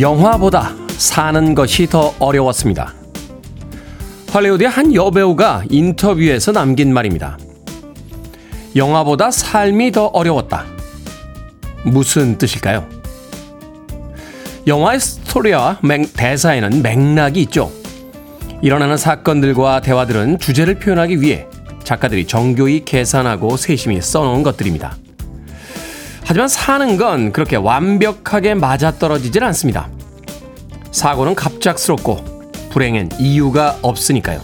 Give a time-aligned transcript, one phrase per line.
[0.00, 2.92] 영화보다 사는 것이 더 어려웠습니다.
[4.30, 7.38] 할리우드의 한 여배우가 인터뷰에서 남긴 말입니다.
[8.74, 10.64] 영화보다 삶이 더 어려웠다.
[11.84, 12.86] 무슨 뜻일까요?
[14.66, 17.70] 영화의 스토리와 맥, 대사에는 맥락이 있죠.
[18.60, 21.46] 일어나는 사건들과 대화들은 주제를 표현하기 위해
[21.84, 24.96] 작가들이 정교히 계산하고 세심히 써놓은 것들입니다.
[26.28, 29.88] 하지만 사는 건 그렇게 완벽하게 맞아떨어지질 않습니다.
[30.90, 34.40] 사고는 갑작스럽고 불행엔 이유가 없으니까요.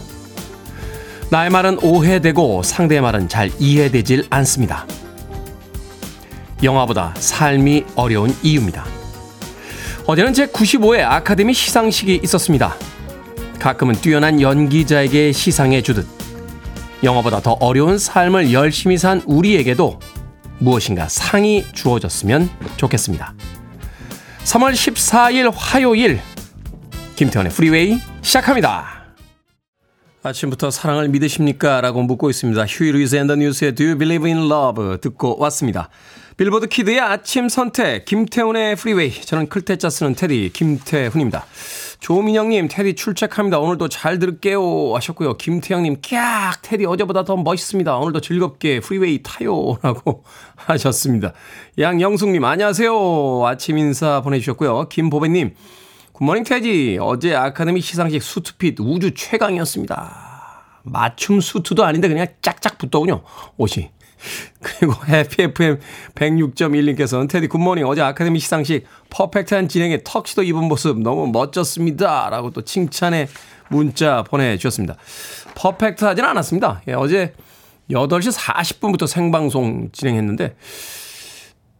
[1.29, 4.87] 나의 말은 오해되고 상대의 말은 잘 이해되질 않습니다.
[6.63, 8.85] 영화보다 삶이 어려운 이유입니다.
[10.05, 12.75] 어제는 제 95회 아카데미 시상식이 있었습니다.
[13.59, 16.07] 가끔은 뛰어난 연기자에게 시상해 주듯
[17.03, 19.99] 영화보다 더 어려운 삶을 열심히 산 우리에게도
[20.59, 23.33] 무엇인가 상이 주어졌으면 좋겠습니다.
[24.43, 26.19] 3월 14일 화요일
[27.15, 29.03] 김태훈의 Freeway 시작합니다.
[30.23, 31.81] 아침부터 사랑을 믿으십니까?
[31.81, 32.65] 라고 묻고 있습니다.
[32.65, 35.89] Huey Lewis and the News의 Do You Believe in Love 듣고 왔습니다.
[36.37, 41.45] 빌보드 kid의 아침 선택 김태훈의 Freeway 저는 클 태 자 쓰는 테디 김태훈입니다.
[42.03, 43.59] 조민영님, 테디 출첵합니다.
[43.59, 44.93] 오늘도 잘 들을게요.
[44.93, 45.37] 하셨고요.
[45.37, 46.61] 김태영님, 꺅!
[46.61, 47.95] 테디 어제보다 더 멋있습니다.
[47.95, 49.77] 오늘도 즐겁게 Freeway 타요.
[49.81, 50.25] 라고
[50.57, 51.31] 하셨습니다.
[51.79, 53.45] 양영숙님, 안녕하세요.
[53.45, 54.89] 아침 인사 보내주셨고요.
[54.89, 55.55] 김보배님,
[56.11, 56.97] good morning 테디.
[56.99, 60.81] 어제 아카데미 시상식 수트 fit 우주 최강이었습니다.
[60.83, 63.21] 맞춤 수트도 아닌데 그냥 짝짝 붙더군요.
[63.55, 63.91] 옷이.
[64.61, 65.79] 그리고 Happy FM
[66.15, 72.29] 106.1님께서는 테디 good morning 어제 아카데미 시상식 perfect한 진행에 턱시도 입은 모습 너무 멋졌습니다.
[72.29, 73.27] 라고 또 칭찬의
[73.69, 74.95] 문자 보내주셨습니다.
[75.55, 76.81] perfect 하진 않았습니다.
[76.87, 77.33] 예, 어제
[77.91, 80.55] 8시 40분부터 생방송 진행했는데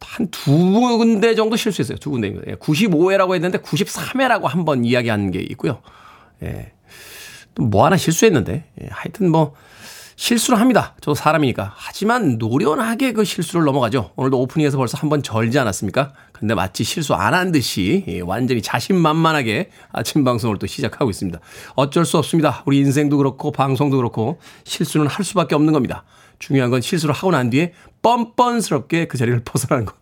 [0.00, 0.52] 한 두
[0.98, 1.98] 군데 정도 실수했어요.
[1.98, 2.44] 두 군데입니다.
[2.50, 5.80] 예, 95회라고 했는데 93회라고 한 번 이야기한 게 있고요.
[6.42, 6.72] 예.
[7.54, 9.54] 또 뭐 하나 실수했는데 예, 하여튼 뭐
[10.16, 10.94] 실수를 합니다.
[11.00, 11.72] 저도 사람이니까.
[11.76, 14.12] 하지만 노련하게 그 실수를 넘어가죠.
[14.16, 16.12] 오늘도 오프닝에서 벌써 한 번 절지 않았습니까?
[16.32, 21.38] 근데 마치 실수 안 한 듯이 예, 완전히 자신만만하게 아침 방송을 또 시작하고 있습니다.
[21.74, 22.62] 어쩔 수 없습니다.
[22.64, 26.04] 우리 인생도 그렇고 방송도 그렇고 실수는 할 수밖에 없는 겁니다.
[26.38, 27.72] 중요한 건 실수를 하고 난 뒤에
[28.02, 29.94] 뻔뻔스럽게 그 자리를 벗어나는 거.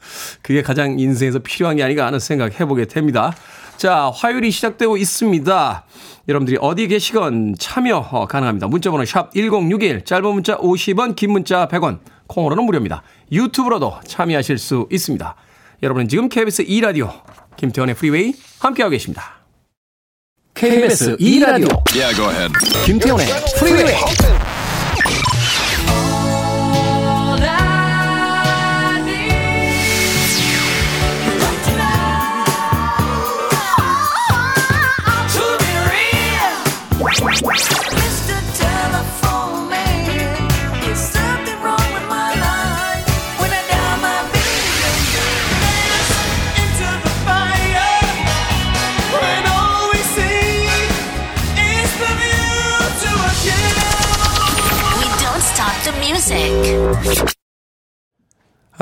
[0.43, 3.35] 그게 가장 인생에서 필요한 게 아닌가 하는 생각 해보게 됩니다.
[3.83, 5.85] 자, 화요일이 시작되고 있습니다.
[6.29, 8.69] 여러분들이 어디 계시건 참여 어, 가능합니다.
[8.69, 11.99] 문자번호 샵 1061, 짧은 문자 50원, 긴 문자 100원,
[12.29, 13.03] 콩으로는 무료입니다.
[13.33, 15.35] 유튜브로도 참여하실 수 있습니다.
[15.83, 17.11] 여러분은 지금 KBS 2라디오
[17.57, 19.41] 김태원의 프리웨이 함께하고 계십니다.
[20.55, 22.53] KBS 2라디오 yeah,
[22.87, 23.27] 김태원의
[23.59, 23.97] 프리웨이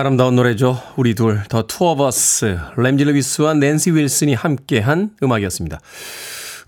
[0.01, 0.81] 아름다운 노래죠.
[0.97, 5.79] 우리 둘, The Two of Us, 램지 루이스와 낸시 윌슨이 함께한 음악이었습니다.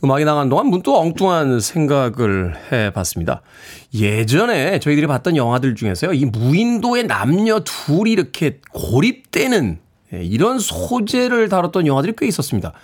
[0.05, 3.41] 음악이 나간 동안 문득 엉뚱한 생각을 해봤습니다.
[3.95, 9.79] 예전에 저희들이 봤던 영화들 중에서요, 이 무인도의 남녀 둘이 이렇게 고립되는
[10.13, 12.75] 예, 이런 소재를 다뤘던 영화들이 꽤 있었습니다.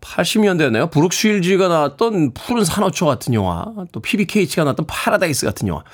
[0.00, 0.90] 80년대였나요?
[0.90, 5.84] 브룩 쉴즈가 나왔던 푸른 산호초 같은 영화, 또 피비 케이츠가 나왔던 파라다이스 같은 영화.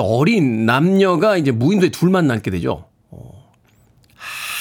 [0.00, 2.88] 어린 남녀가 이제 무인도에 둘만 남게 되죠.
[3.10, 3.52] 어,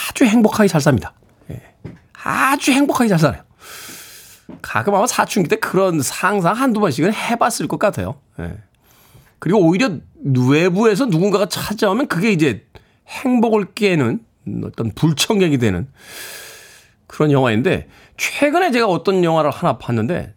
[0.09, 1.13] 아주 행복하게 잘 삽니다.
[1.49, 1.61] 예.
[2.23, 3.43] 아주 행복하게 잘 살아요.
[4.61, 8.19] 가끔 아마 사춘기 때 그런 상상 한두 번씩은 해봤을 것 같아요.
[8.39, 8.57] 예.
[9.39, 12.65] 그리고 오히려 외부에서 누군가가 찾아오면 그게 이제
[13.07, 14.23] 행복을 깨는
[14.63, 15.87] 어떤 불청객이 되는
[17.07, 17.87] 그런 영화인데
[18.17, 20.33] 최근에 제가 어떤 영화를 하나 봤는데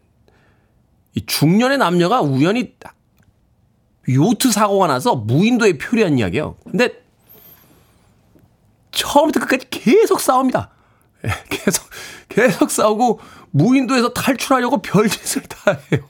[1.14, 2.74] 이 중년의 남녀가 우연히
[4.08, 6.56] 요트 사고가 나서 무인도에 표류한 이야기예요.
[6.64, 7.02] 근데
[8.92, 10.70] 처음부터 끝까지 계속 싸웁니다.
[11.24, 11.84] 예, 계속
[12.28, 13.20] 계속 싸우고
[13.50, 16.02] 무인도에서 탈출하려고 별짓을 다 해요.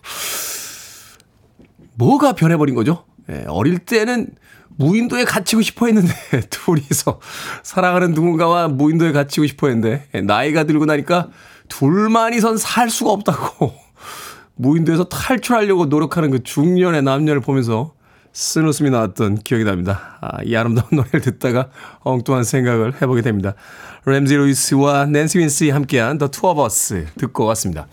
[1.94, 3.04] 뭐가 변해버린 거죠?
[3.30, 4.28] 예, 어릴 때는
[4.76, 6.12] 무인도에 갇히고 싶어 했는데,
[6.50, 7.20] 둘이서
[7.62, 11.30] 사랑하는 누군가와 무인도에 갇히고 싶어 했는데, 예, 나이가 들고 나니까
[11.68, 13.74] 둘만이선 살 수가 없다고,
[14.56, 17.94] 무인도에서 탈출하려고 노력하는 그 중년의 남녀를 보면서
[18.32, 20.18] 쓴 웃음이 나왔던 기억이 납니다.
[20.20, 21.68] 아, 이 아름다운 노래를 듣다가
[22.00, 23.54] 엉뚱한 생각을 해보게 됩니다.
[24.04, 27.86] 램지 루이스와 낸시 윈스이 함께한 Two of Us 듣고 왔습니다.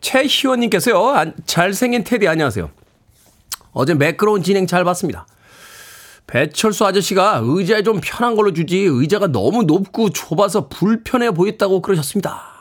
[0.00, 2.70] 최희원님께서요, 잘생긴 테디 안녕하세요.
[3.72, 5.26] 어제 매끄러운 진행 잘 봤습니다.
[6.26, 12.51] 배철수 아저씨가 의자에 좀 편한 걸로 주지 의자가 너무 높고 좁아서 불편해 보였다고 그러셨습니다.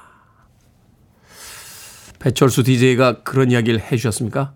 [2.22, 4.54] 배철수 DJ가 그런 이야기를 해 주셨습니까?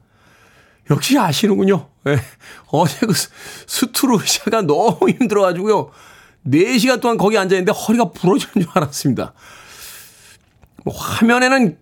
[0.91, 1.87] 역시 아시는군요.
[2.03, 2.17] 네.
[2.67, 3.13] 어제 그
[3.65, 5.89] 스투로 의자가 너무 힘들어가지고요.
[6.45, 9.33] 4시간 동안 거기 앉아있는데 허리가 부러지는 줄 알았습니다.
[10.83, 11.79] 뭐 화면에는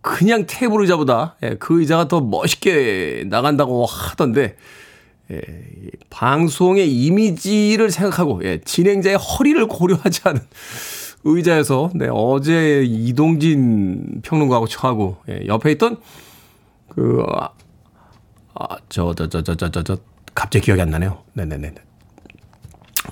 [0.00, 4.56] 그냥 테이블 의자보다 예, 그 의자가 더 멋있게 나간다고 하던데
[5.30, 5.40] 예,
[6.08, 10.40] 방송의 이미지를 생각하고 예, 진행자의 허리를 고려하지 않은
[11.26, 15.98] 의자에서 네, 어제 이동진 평론가하고 저하고 예, 옆에 있던
[16.88, 17.24] 그
[18.58, 19.96] 아, 저, 저, 저, 저, 저, 저, 저,
[20.34, 21.22] 갑자기 기억이 안 나네요.
[21.34, 21.74] 네네네.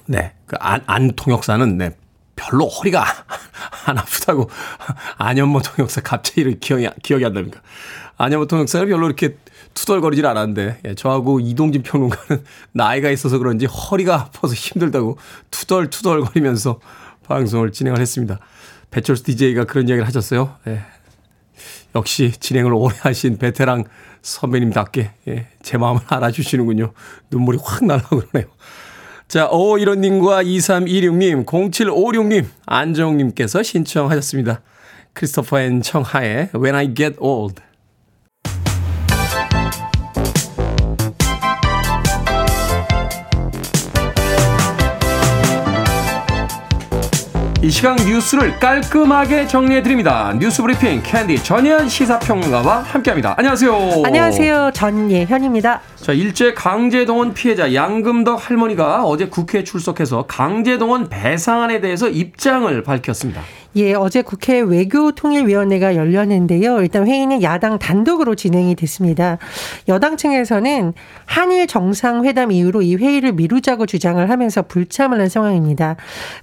[0.06, 0.32] 네.
[0.46, 1.90] 그 안, 안 통역사는, 네.
[2.36, 3.04] 별로 허리가
[3.86, 4.48] 안 아프다고.
[5.18, 7.60] 안현모 통역사 갑자기 기억이, 기억이 안 납니까?
[8.16, 9.36] 안현모 통역사는 별로 이렇게
[9.74, 15.18] 투덜거리질 않았는데, 예, 저하고 이동진 평론가는 나이가 있어서 그런지 허리가 아파서 힘들다고
[15.50, 16.80] 투덜투덜거리면서
[17.26, 18.38] 방송을 진행을 했습니다.
[18.90, 20.56] 배철수 DJ가 그런 이야기를 하셨어요.
[20.68, 20.82] 예.
[21.94, 23.84] 역시 진행을 오래 하신 베테랑
[24.22, 26.92] 선배님답게 예, 제 마음을 알아주시는군요.
[27.30, 28.50] 눈물이 확 날라고 그러네요.
[29.28, 34.60] 자, 오이런님과 2326님, 0756님, 안정님께서 신청하셨습니다.
[35.12, 37.62] 크리스토퍼 and 청하의 When I Get Old.
[47.64, 50.34] 이 시간 뉴스를 깔끔하게 정리해드립니다.
[50.38, 53.34] 뉴스 브리핑 캔디 전예현 시사평론가와 함께합니다.
[53.38, 54.02] 안녕하세요.
[54.04, 54.70] 안녕하세요.
[54.74, 55.80] 전예현입니다.
[55.96, 63.40] 자, 일제 강제동원 피해자 양금덕 할머니가 어제 국회에 출석해서 강제동원 배상안에 대해서 입장을 밝혔습니다.
[63.76, 66.80] 예, 어제 국회 외교통일위원회가 열렸는데요.
[66.80, 69.38] 일단 회의는 야당 단독으로 진행이 됐습니다.
[69.88, 70.92] 여당 측에서는
[71.26, 75.96] 한일 정상회담 이후로 이 회의를 미루자고 주장을 하면서 불참을 한 상황입니다.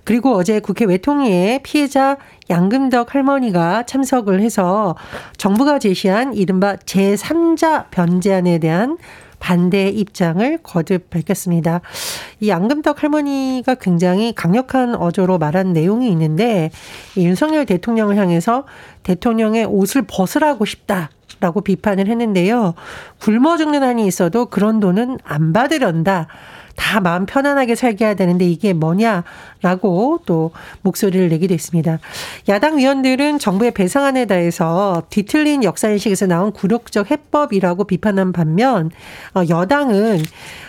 [0.03, 2.17] 그리고 어제 국회 외통위에 피해자
[2.49, 4.95] 양금덕 할머니가 참석을 해서
[5.37, 8.97] 정부가 제시한 이른바 제3자 변제안에 대한
[9.41, 11.81] 반대 입장을 거듭 밝혔습니다.
[12.39, 16.69] 이 양금덕 할머니가 굉장히 강력한 어조로 말한 내용이 있는데
[17.17, 18.65] 윤석열 대통령을 향해서
[19.03, 21.09] 대통령의 옷을 벗으라고 싶다.
[21.39, 22.75] 라고 비판을 했는데요.
[23.19, 26.27] 굶어 죽는 한이 있어도 그런 돈은 안 받으련다.
[26.75, 30.51] 다 마음 편안하게 살게 해야 되는데 이게 뭐냐라고 또
[30.81, 31.99] 목소리를 내기도 했습니다.
[32.49, 38.91] 야당 위원들은 정부의 배상안에 대해서 뒤틀린 역사인식에서 나온 굴욕적 해법이라고 비판한 반면
[39.35, 40.23] 어, 여당은 어,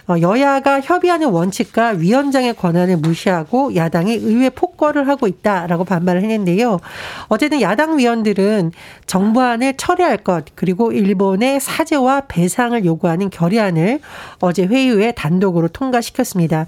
[0.09, 6.81] 여야가 협의하는 원칙과 위원장의 권한을 무시하고 야당이 의회 폭거를 하고 있다라고 반발을 했는데요.
[7.29, 8.73] 어쨌든 야당 위원들은
[9.07, 14.01] 정부안을 철회할 것 그리고 일본의 사죄와 배상을 요구하는 결의안을
[14.41, 16.67] 어제 회의 후에 단독으로 통과시켰습니다.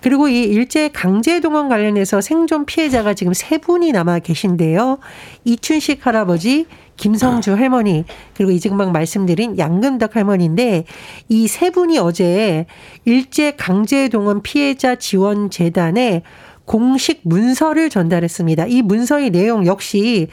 [0.00, 4.98] 그리고 이 일제 강제 동원 관련해서 생존 피해자가 지금 세 분이 남아 계신데요.
[5.44, 6.66] 이춘식 할아버지
[6.98, 10.84] 김성주 할머니 그리고 이승막 말씀드린 양금덕 할머니인데
[11.28, 12.66] 이 세 분이 어제
[13.06, 16.22] 일제 강제 동원 피해자 지원 재단에
[16.66, 18.66] 공식 문서를 전달했습니다.
[18.66, 20.28] 이 문서의 내용 역시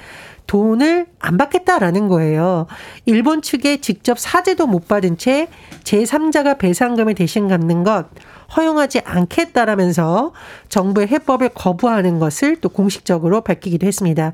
[0.48, 2.67] 돈을 안 받겠다라는 거예요.
[3.05, 5.48] 일본 측에 직접 사죄도 못 받은 채
[5.86, 8.07] 제3자가 배상금을 대신 갚는 것
[8.56, 10.34] 허용하지 않겠다라면서
[10.70, 14.34] 정부의 해법을 거부하는 것을 또 공식적으로 밝히기도 했습니다.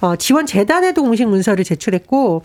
[0.00, 2.44] 어, 지원 재단에도 공식 문서를 제출했고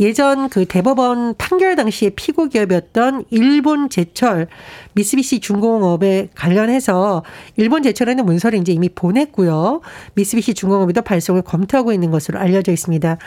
[0.00, 4.46] 예전 그 대법원 판결 당시에 피고 기업이었던 일본 제철
[4.92, 7.24] 미쓰비시 중공업에 관련해서
[7.56, 9.80] 일본 제철에는 문서를 이제 이미 보냈고요.
[10.14, 13.18] 미쓰비시 중공업에도 발송을 검토하고 있는 것으로 알려져 있습니다.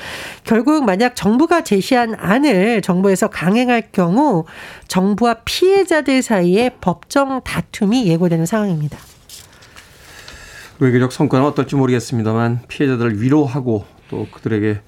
[0.44, 4.46] 결국 만약 정부가 제시한 안을 정부에서 강행할 경우
[4.88, 8.98] 정부와 피해자들 사이에 법정 다툼이 예고되는 상황입니다.
[10.80, 14.80] 외교적 성과는 어떨지 모르겠습니다만 피해자들을 위로하고 또 그들에게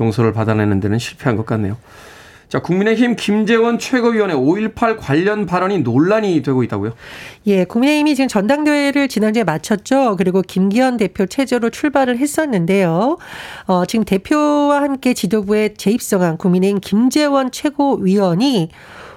[0.00, 1.76] 용서를 받아내는 데는 실패한 것 같네요.
[2.48, 6.92] 자, 국민의힘 김재원 최고위원회 5.18 관련 발언이 논란이 되고 있다고요?
[7.48, 10.14] 예, 국민의힘이 지금 전당대회를 지난주에 마쳤죠.
[10.16, 13.18] 그리고 김기현 대표 체제로 출발을 했었는데요.
[13.66, 18.70] 어, 지금 대표와 함께 지도부에 재입성한 국민의힘 김재원 최고위원이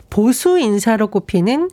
[0.10, 1.70] 보수 인사로 꼽히는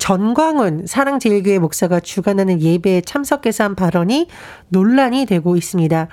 [0.00, 4.28] 전광훈 사랑제일교회 목사가 주관하는 예배에 참석해서 한 발언이
[4.70, 6.08] 논란이 되고 있습니다.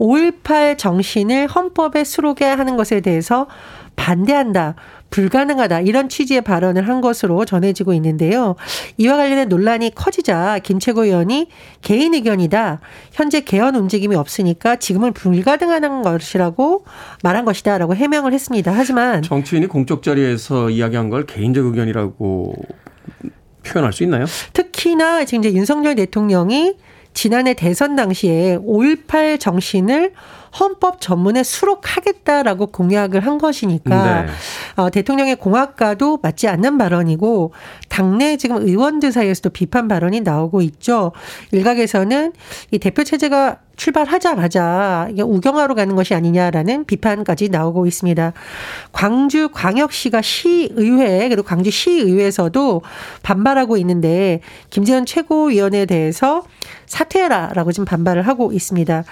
[0.00, 3.46] 5.18 정신을 헌법에 수록해야 하는 것에 대해서
[3.94, 4.74] 반대한다.
[5.10, 8.56] 불가능하다 이런 취지의 발언을 한 것으로 전해지고 있는데요.
[8.96, 11.48] 이와 관련된 논란이 커지자 김 최고위원이
[11.82, 12.80] 개인 의견이다.
[13.12, 16.86] 현재 개헌 움직임이 없으니까 지금은 불가능한 것이라고
[17.22, 18.72] 말한 것이다라고 해명을 했습니다.
[18.74, 22.54] 하지만 정치인이 공적 자리에서 이야기한 걸 개인적 의견이라고
[23.66, 24.24] 표현할 수 있나요?
[24.52, 26.74] 특히나 지금 이제 윤석열 대통령이
[27.16, 30.12] 지난해 대선 당시에 5.18 정신을
[30.60, 34.28] 헌법 전문에 수록하겠다라고 공약을 한 것이니까 네.
[34.76, 37.52] 어, 대통령의 공약과도 맞지 않는 발언이고
[37.96, 41.12] 당내 지금 의원들 사이에서도 비판 발언이 나오고 있죠.
[41.52, 42.34] 일각에서는
[42.70, 48.32] 이 대표 체제가 출발하자마자 이게 우경화로 가는 것이 아니냐라는 비판까지 나오고 있습니다.
[48.92, 52.82] 광주 광역시가 시의회 그리고 광주 시의회에서도
[53.22, 56.44] 반발하고 있는데 김재현 최고위원에 대해서
[56.86, 59.04] 사퇴해라라고 지금 반발을 하고 있습니다.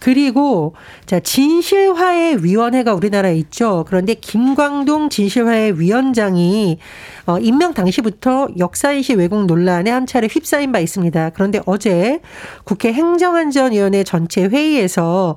[0.00, 0.74] 그리고
[1.06, 3.84] 자 진실화해 위원회가 우리나라에 있죠.
[3.86, 6.78] 그런데 김광동 진실화해 위원장이
[7.26, 8.19] 어, 임명 당시부터
[8.58, 11.30] 역사인식 왜곡 논란에 한 차례 휩싸인 바 있습니다.
[11.30, 12.20] 그런데 어제
[12.64, 15.36] 국회 행정안전위원회 전체 회의에서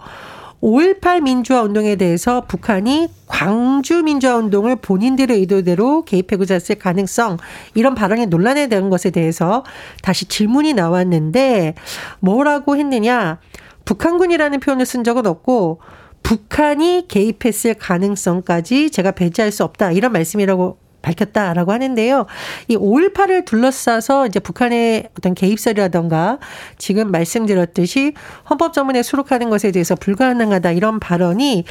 [0.64, 7.38] 5.18 민주화 운동에 대해서 북한이 광주 민주화 운동을 본인들의 의도대로 개입해고자 했을 가능성
[7.74, 9.66] 이런 발언이 논란에 대한 것에 대해서
[10.02, 11.76] 다시 질문이 나왔는데
[12.22, 13.40] 뭐라고 했느냐
[13.84, 15.82] 북한군이라는 표현을 쓴 적은 없고
[16.24, 22.26] 북한이 개입했을 가능성까지 제가 배제할 수 없다 이런 말씀이라고 밝혔다라고 하는데요.
[22.68, 26.40] 이 5.18을 둘러싸서 이제 북한의 어떤 개입설이라던가
[26.80, 28.14] 지금 말씀드렸듯이
[28.50, 31.66] 헌법 전문에 수록하는 것에 대해서 불가능하다 이런 발언이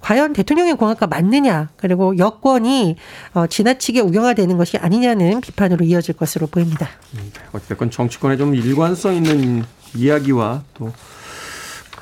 [0.00, 2.96] 과연 대통령의 공약과 맞느냐 그리고 여권이
[3.34, 6.88] 어, 지나치게 우경화되는 것이 아니냐는 비판으로 이어질 것으로 보입니다.
[7.14, 9.64] 음, 어쨌건 정치권에 좀 일관성 있는
[9.94, 10.92] 이야기와 또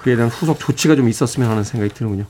[0.03, 2.27] 그에 대한 후속 조치가 좀 있었으면 하는 생각이 드는군요.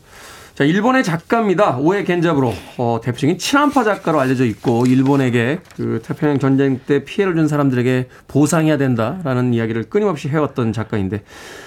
[0.55, 1.79] 자, 일본의 작가입니다.
[1.79, 2.53] 오에 겐자브로.
[2.79, 8.77] 어, 대표적인 친한파 작가로 알려져 있고, 일본에게 그 태평양 전쟁 때 피해를 준 사람들에게 보상해야
[8.77, 11.25] 된다라는 이야기를 끊임없이 해왔던 작가인데,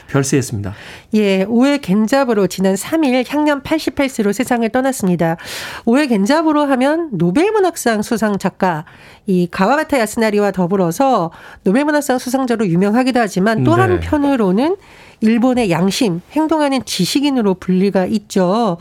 [0.08, 0.74] 별세했습니다.
[1.16, 5.36] 예, 오에 겐자브로 지난 3일 향년 88세로 세상을 떠났습니다.
[5.84, 8.86] 오에 겐자브로 하면 노벨문학상 수상 작가,
[9.26, 11.32] 이 가와바타 야스나리와 더불어서
[11.64, 13.82] 노벨문학상 수상자로 유명하기도 하지만 또 네.
[13.82, 14.78] 한편으로는
[15.22, 18.78] 일본의 양심, 행동하는 지식인으로 분리가 있죠.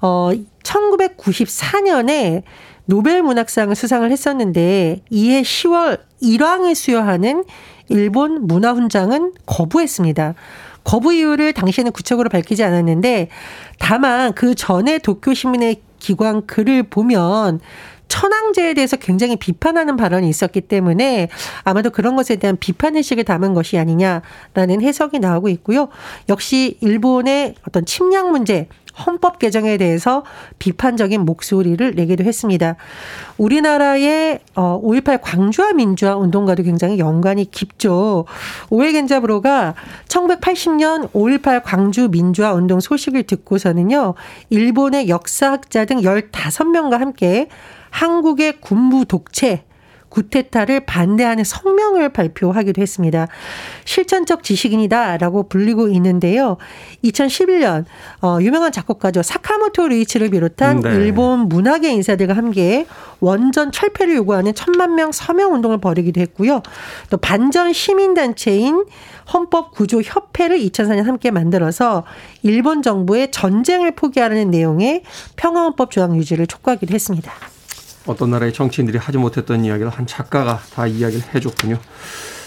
[0.00, 0.30] 어,
[0.62, 2.42] 1994년에
[2.86, 7.44] 노벨 문학상을 수상을 했었는데 이해 10월 1왕을 수여하는
[7.88, 10.34] 일본 문화훈장은 거부했습니다.
[10.84, 13.28] 거부 이유를 당시에는 구체적으로 밝히지 않았는데
[13.78, 17.60] 다만 그 전에 도쿄신문의 기관 글을 보면
[18.08, 21.28] 천황제에 대해서 굉장히 비판하는 발언이 있었기 때문에
[21.64, 25.88] 아마도 그런 것에 대한 비판 의식을 담은 것이 아니냐라는 해석이 나오고 있고요.
[26.28, 28.68] 역시 일본의 어떤 침략 문제
[29.04, 30.24] 헌법 개정에 대해서
[30.58, 32.76] 비판적인 목소리를 내기도 했습니다.
[33.36, 38.24] 우리나라의 5.18 어, 광주화 민주화 운동과도 굉장히 연관이 깊죠.
[38.70, 39.74] 오해겐자브로가
[40.08, 44.14] 1980년 5.18 광주 민주화 운동 소식을 듣고서는요,
[44.48, 47.48] 일본의 역사학자 등 15명과 함께
[47.90, 49.64] 한국의 군부 독재
[50.08, 53.28] 구테타를 반대하는 성명을 발표하기도 했습니다.
[53.84, 56.56] 실천적 지식인이다라고 불리고 있는데요.
[57.04, 57.84] 2011년
[58.22, 60.94] 어, 유명한 작곡가죠 사카모토 루이치를 비롯한 네.
[60.94, 62.86] 일본 문학의 인사들과 함께
[63.20, 66.62] 원전 철폐를 요구하는 천만 명 서명 운동을 벌이기도 했고요.
[67.10, 68.86] 또 반전 시민 단체인
[69.32, 72.04] 헌법 구조 협회를 2004년 함께 만들어서
[72.42, 75.02] 일본 정부의 전쟁을 포기하라는 내용의
[75.34, 77.32] 평화헌법 조항 유지를 촉구하기도 했습니다.
[78.06, 81.78] 어떤 나라의 정치인들이 하지 못했던 이야기를 한 작가가 다 이야기를 해줬군요.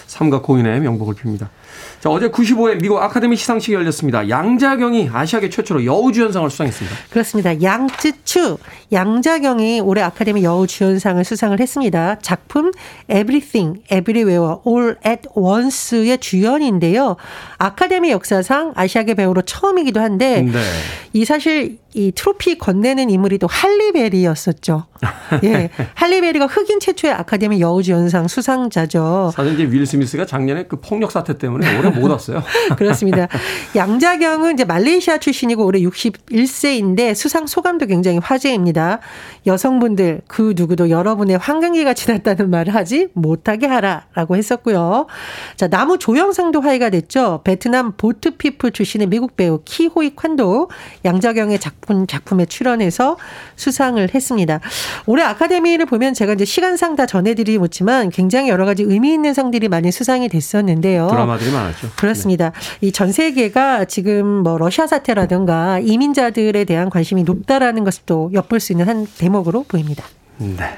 [0.07, 1.49] 삼가 고인의 명복을 빕니다.
[1.99, 4.29] 자, 어제 95회 미국 아카데미 시상식이 열렸습니다.
[4.29, 6.97] 양자경이 아시아계 최초로 여우주연상을 수상했습니다.
[7.09, 7.61] 그렇습니다.
[7.61, 8.57] 양쯔추,
[8.91, 12.17] 양자경이 올해 아카데미 여우주연상을 수상을 했습니다.
[12.21, 12.71] 작품
[13.09, 17.17] Everything, Everywhere, All at Once의 주연인데요.
[17.57, 20.59] 아카데미 역사상 아시아계 배우로 처음이기도 한데 네.
[21.13, 24.85] 이 사실 이 트로피 건네는 인물이 또 할리베리였었죠.
[25.43, 25.69] 예.
[25.95, 29.31] 할리베리가 흑인 최초의 아카데미 여우주연상 수상자죠.
[29.33, 32.43] 사실 이제 윌 스미스가 작년에 그 폭력 사태 때문에 올해 못 왔어요.
[32.77, 33.27] 그렇습니다.
[33.75, 38.99] 양자경은 이제 말레이시아 출신이고 올해 61세인데 수상 소감도 굉장히 화제입니다.
[39.45, 45.07] 여성분들 그 누구도 여러분의 황금기가 지났다는 말을 하지 못하게 하라라고 했었고요.
[45.55, 47.41] 자, 나무 조영상도 화제가 됐죠.
[47.43, 50.69] 베트남 보트피플 출신의 미국 배우 키호이 콴도
[51.05, 53.17] 양자경의 작품 작품에 출연해서
[53.55, 54.59] 수상을 했습니다.
[55.05, 59.67] 올해 아카데미를 보면 제가 이제 시간상 다 전해드리지 못지만 굉장히 여러 가지 의미 있는 상들이
[59.67, 61.07] 많이 수상이 됐었는데요.
[61.09, 61.89] 드라마들이 많 았죠.
[61.95, 62.51] 그렇습니다.
[62.51, 62.87] 네.
[62.87, 68.87] 이전 세계가 지금 뭐 러시아 사태라든가 이민자들에 대한 관심이 높다라는 것을 또 엿볼 수 있는
[68.87, 70.03] 한 대목으로 보입니다.
[70.37, 70.77] 네.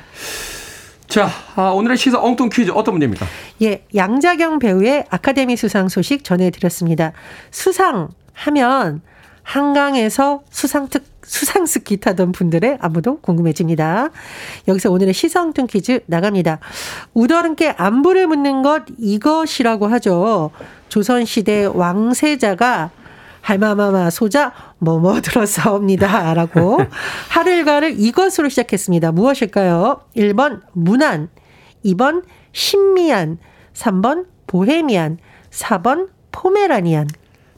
[1.08, 3.26] 자, 아, 오늘의 시사 엉뚱 퀴즈 어떤 문제입니까?
[3.64, 7.12] 예, 양자경 배우의 아카데미 수상 소식 전해드렸습니다.
[7.52, 9.02] 수상 하면
[9.44, 14.10] 한강에서 수상특 수상스키 타던 분들의 안무도 궁금해집니다.
[14.68, 16.60] 여기서 오늘의 시성뚱 퀴즈 나갑니다.
[17.14, 20.52] 우더른께 안부를 묻는 것 이것이라고 하죠.
[20.90, 22.92] 조선시대 왕세자가
[23.40, 26.34] 할마마마 소자 뭐뭐 들었사옵니다.
[26.34, 26.80] 라고
[27.32, 29.14] 하루 일과를 이것으로 시작했습니다.
[29.14, 30.02] 무엇일까요?
[30.18, 31.30] 1번 문안,
[31.86, 33.38] 2번 신미안,
[33.74, 35.18] 3번 보헤미안,
[35.50, 37.08] 4번 포메라니안.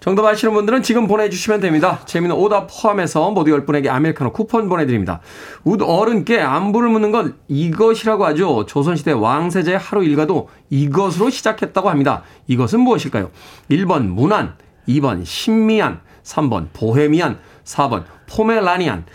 [0.03, 2.01] 정답 아시는 분들은 지금 보내주시면 됩니다.
[2.05, 5.21] 재미는 오답 포함해서 모두 10분에게 아메리카노 쿠폰 보내드립니다.
[5.63, 8.65] 윗 어른께 안부를 묻는 건 이것이라고 하죠.
[8.65, 12.23] 조선시대 왕세자의 하루 일과도 이것으로 시작했다고 합니다.
[12.47, 13.31] 이것은 무엇일까요?
[13.71, 14.55] 1번 문안,
[14.89, 19.05] 2번 신미안, 3번 보헤미안, 4번 포메라니안.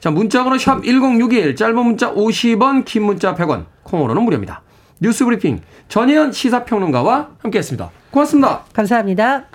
[0.00, 4.60] 자, 문자번호 샵 1061, 짧은 문자 50원, 긴 문자 100원, 콩으로는 무료입니다.
[5.00, 7.90] 뉴스 브리핑 전혜연 시사평론가와 함께했습니다.
[8.10, 8.64] 고맙습니다.
[8.74, 9.46] 감사합니다.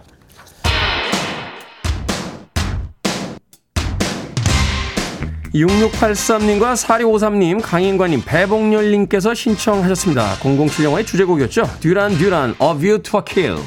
[5.54, 10.36] 6683님과 4653님, 강인관님, 배봉렬님께서 신청하셨습니다.
[10.36, 11.70] 007 영화의 주제곡이었죠.
[11.80, 13.60] 듀란 듀란, A View to a Kill.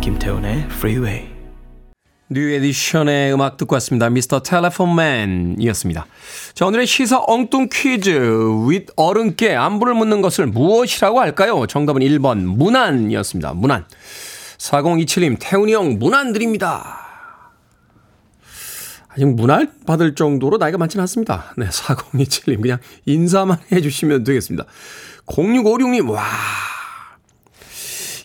[0.00, 1.31] 김태훈의 Freeway.
[2.32, 4.08] New Edition의 음악 듣고 왔습니다.
[4.10, 4.42] Mr.
[4.42, 6.06] Telephone Man이었습니다.
[6.54, 8.10] 자, 오늘의 시사 엉뚱 퀴즈.
[8.68, 11.66] 윗 어른께 안부를 묻는 것을 무엇이라고 할까요?
[11.66, 13.54] 정답은 1번 문안이었습니다.
[13.54, 13.84] 문안.
[14.58, 16.98] 4027님, 태훈이 형 문안 드립니다.
[19.08, 21.52] 아직 문안 받을 정도로 나이가 많지는 않습니다.
[21.56, 22.62] 네, 4027님.
[22.62, 24.64] 그냥 인사만 해주시면 되겠습니다.
[25.26, 26.22] 0656님, 와.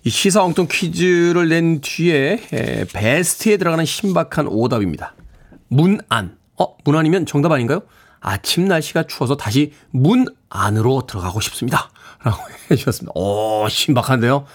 [0.04, 5.16] 이 시사 엉뚱 퀴즈를 낸 뒤에 에, 베스트에 들어가는 신박한 오답입니다.
[5.68, 6.38] 문안.
[6.58, 7.82] 어, 문안이면 정답 아닌가요?
[8.20, 11.92] 아침 날씨가 추워서 다시 문 안으로 들어가고 싶습니다.
[12.24, 13.12] 라고 해주셨습니다.
[13.16, 14.46] 오, 신박한데요?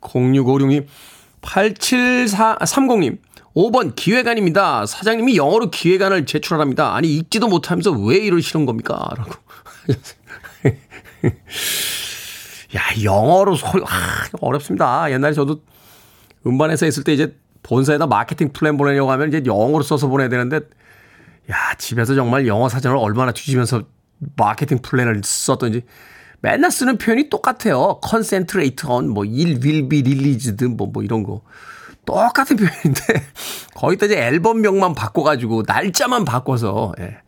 [0.00, 0.86] 0656님,
[1.42, 3.18] 87430님,
[3.54, 4.86] 5번 기획안입니다.
[4.86, 6.94] 사장님이 영어로 기획안을 제출하랍니다.
[6.94, 9.08] 아니, 읽지도 못하면서 왜 이러시는 겁니까?
[9.16, 9.32] 라고
[9.86, 10.28] 하셨습니다.
[12.76, 15.10] 야, 영어로 소리, 아, 어렵습니다.
[15.10, 15.62] 옛날에 저도
[16.46, 20.60] 음반사에 있을 때 이제 본사에다 마케팅 플랜 보내려고 하면 이제 영어로 써서 보내야 되는데,
[21.50, 23.84] 야, 집에서 정말 영어 사전을 얼마나 뒤지면서
[24.36, 25.84] 마케팅 플랜을 썼던지.
[26.40, 27.98] 맨날 쓰는 표현이 똑같아요.
[28.02, 31.42] concentrate on, 뭐, 일 will be released, 뭐, 뭐, 이런 거.
[32.04, 33.02] 똑같은 표현인데,
[33.74, 37.18] 거기다 이제 앨범명만 바꿔가지고, 날짜만 바꿔서, 예.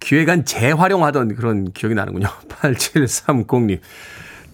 [0.00, 2.26] 기획안 재활용하던 그런 기억이 나는군요.
[2.48, 3.80] 8730님.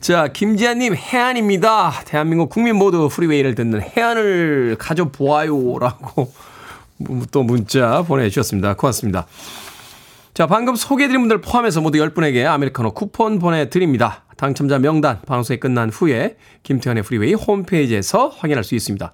[0.01, 2.03] 자, 김지아님, 해안입니다.
[2.05, 5.79] 대한민국 국민 모두 프리웨이를 듣는 혜안을 가져보아요.
[5.79, 6.33] 라고
[7.33, 8.75] 또 문자 보내주셨습니다.
[8.75, 9.27] 고맙습니다.
[10.35, 14.25] 자, 방금 소개해드린 분들 포함해서 모두 10분에게 아메리카노 쿠폰 보내드립니다.
[14.37, 19.13] 당첨자 명단 방송이 끝난 후에 김태훈의 프리웨이 홈페이지에서 확인할 수 있습니다.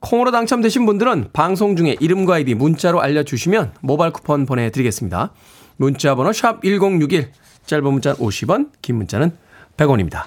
[0.00, 5.32] 콩으로 당첨되신 분들은 방송 중에 이름과 아이디 문자로 알려주시면 모바일 쿠폰 보내드리겠습니다.
[5.78, 7.32] 문자 번호 샵 1061,
[7.64, 9.47] 짧은 문자는 50원, 긴 문자는
[9.78, 10.24] 100원입니다.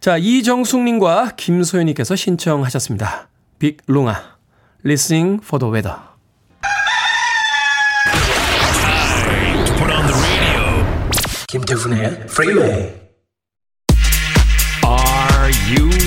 [0.00, 3.28] 자, 이정숙님과 김소연님께서 신청하셨습니다.
[3.58, 4.36] 빅룽아,
[4.84, 5.96] Listening for the Weather.
[11.48, 13.00] 김태훈의 Freeway.
[14.84, 16.03] Are you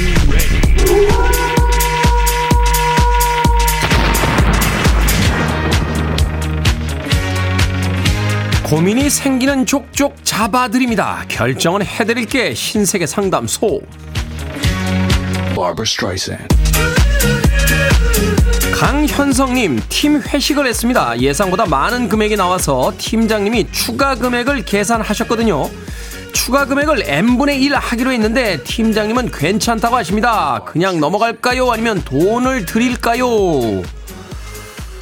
[8.69, 11.23] 고민이 생기는 족족 잡아드립니다.
[11.29, 13.79] 결정은 해드릴게 신세계 상담소.
[18.73, 21.17] 강현성님, 팀 회식을 했습니다.
[21.17, 25.69] 예상보다 많은 금액이 나와서 팀장님이 추가 금액을 계산하셨거든요.
[26.33, 30.59] 추가 금액을 n분의 1 하기로 했는데 팀장님은 괜찮다고 하십니다.
[30.65, 31.71] 그냥 넘어갈까요?
[31.71, 33.27] 아니면 돈을 드릴까요?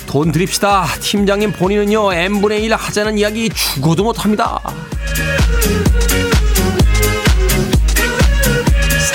[0.07, 0.85] 돈 드립시다.
[0.99, 4.59] 팀장님 본인은요, n분의 1 하자는 이야기 죽어도 못합니다.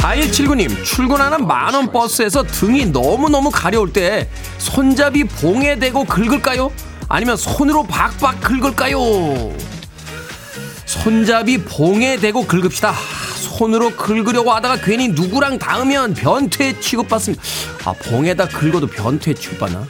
[0.01, 6.71] 4179님, 윤정님, 출근하는 만원 버스에서 등이 너무너무 가려울 때 손잡이 봉에 대고 긁을까요?
[7.09, 8.99] 아니면 손으로 박박 긁을까요?
[10.87, 12.95] 손잡이 봉에 대고 긁읍시다.
[13.37, 17.43] 손으로 긁으려고 하다가 괜히 누구랑 닿으면 변태 취급받습니다.
[17.85, 19.87] 아, 봉에다 긁어도 변태 취급받나?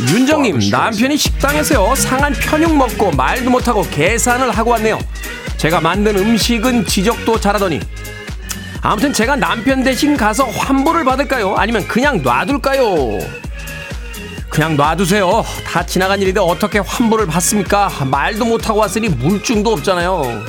[0.00, 4.98] 윤정님, 남편이 식당에서요, 상한 편육 먹고 말도 못하고 계산을 하고 왔네요.
[5.56, 7.80] 제가 만든 음식은 지적도 잘하더니,
[8.80, 11.54] 아무튼 제가 남편 대신 가서 환불을 받을까요?
[11.56, 13.20] 아니면 그냥 놔둘까요?
[14.50, 15.44] 그냥 놔두세요.
[15.64, 17.90] 다 지나간 일인데 어떻게 환불을 받습니까?
[18.10, 20.44] 말도 못하고 왔으니 물증도 없잖아요.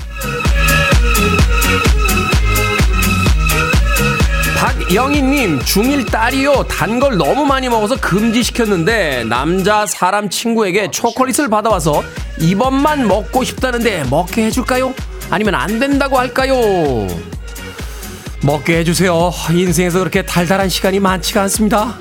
[4.94, 12.04] 영희님 중1 딸이요 단 걸 너무 많이 먹어서 금지시켰는데 남자 사람 친구에게 초콜릿을 받아와서
[12.40, 14.94] 이번만 먹고 싶다는데 먹게 해줄까요?
[15.32, 16.54] 아니면 안 된다고 할까요?
[18.44, 19.32] 먹게 해주세요.
[19.52, 21.98] 인생에서 그렇게 달달한 시간이 많지가 않습니다.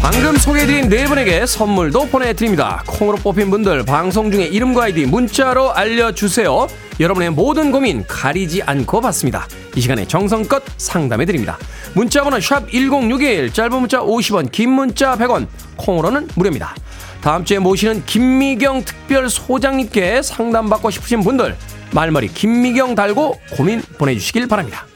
[0.00, 2.84] 방금 소개해드린 네 분에게 선물도 보내드립니다.
[2.86, 6.68] 콩으로 뽑힌 분들 방송 중에 이름과 아이디 문자로 알려주세요.
[7.00, 9.48] 여러분의 모든 고민 가리지 않고 받습니다.
[9.74, 11.58] 이 시간에 정성껏 상담해드립니다.
[11.94, 16.74] 문자번호 샵 1061, 짧은 문자 50원, 긴 문자 100원, 콩으로는 무료입니다.
[17.20, 21.56] 다음 주에 모시는 김미경 특별 소장님께 상담받고 싶으신 분들
[21.92, 24.86] 말머리 김미경 달고 고민 보내주시길 바랍니다.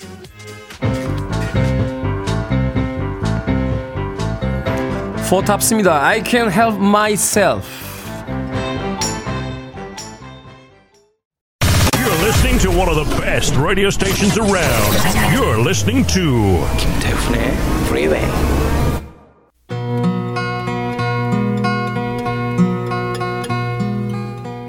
[5.28, 6.06] 포탑스입니다.
[6.06, 7.66] I can help myself.
[11.98, 14.94] You're listening to one of the best radio stations around.
[15.34, 17.52] You're listening to 김태훈의
[17.86, 18.26] Freeway.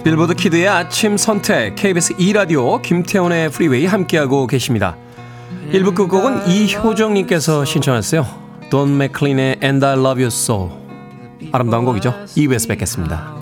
[0.03, 4.95] 빌보드 키드의 아침 선택 KBS 2 라디오 김태훈의 프리웨이 함께하고 계십니다.
[5.71, 8.46] 1부 끝곡은 이효정님께서 신청하셨어요.
[8.69, 10.69] 돈 맥클린의 And I Love You So
[11.51, 12.13] 아름다운 곡이죠.
[12.35, 13.36] 2부에서 뵙겠습니다.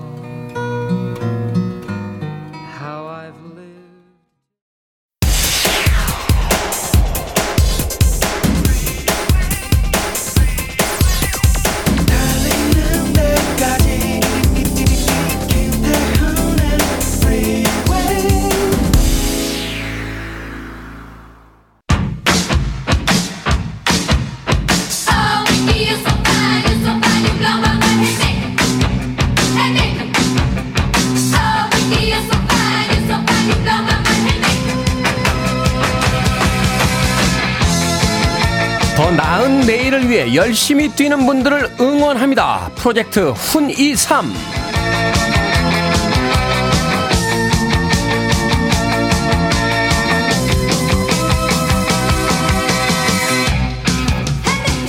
[40.36, 42.69] 열심히 뛰는 분들을 응원합니다.
[42.76, 44.26] 프로젝트 훈23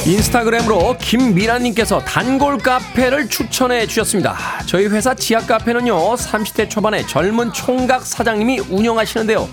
[0.07, 4.37] 인스타그램으로 김미라님께서 단골 카페를 추천해 주셨습니다.
[4.67, 9.49] 저희 회사 지하 카페는요, 30대 초반의 젊은 총각 사장님이 운영하시는데요.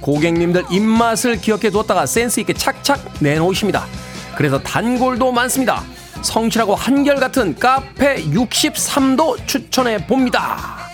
[0.00, 3.86] 고객님들 입맛을 기억해 두었다가 센스 있게 착착 내놓으십니다.
[4.36, 5.80] 그래서 단골도 많습니다.
[6.22, 10.84] 성실하고 한결같은 카페 63도 추천해 봅니다.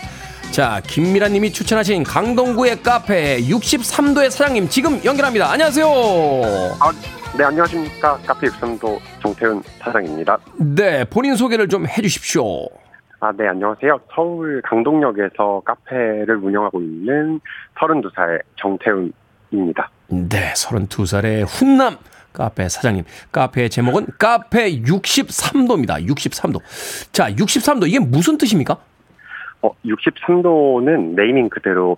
[0.51, 5.51] 자, 김미라 님이 추천하신 강동구의 카페 63도의 사장님 지금 연결합니다.
[5.51, 5.87] 안녕하세요.
[6.81, 6.91] 아,
[7.39, 8.19] 네, 안녕하십니까.
[8.27, 10.39] 카페 63도 정태훈 사장입니다.
[10.57, 12.67] 네, 본인 소개를 좀 해주십시오.
[13.21, 14.01] 아, 네, 안녕하세요.
[14.15, 17.41] 서울 강동역에서 카페를 운영하고 있는
[17.79, 19.91] 32살 정태훈입니다.
[20.09, 21.97] 네, 32살의 훈남
[22.33, 23.05] 카페 사장님.
[23.33, 26.07] 카페의 제목은 카페 63도입니다.
[26.07, 26.61] 63도.
[27.13, 28.77] 자, 63도 이게 무슨 뜻입니까?
[29.63, 31.97] 어, 63도는 네이밍 그대로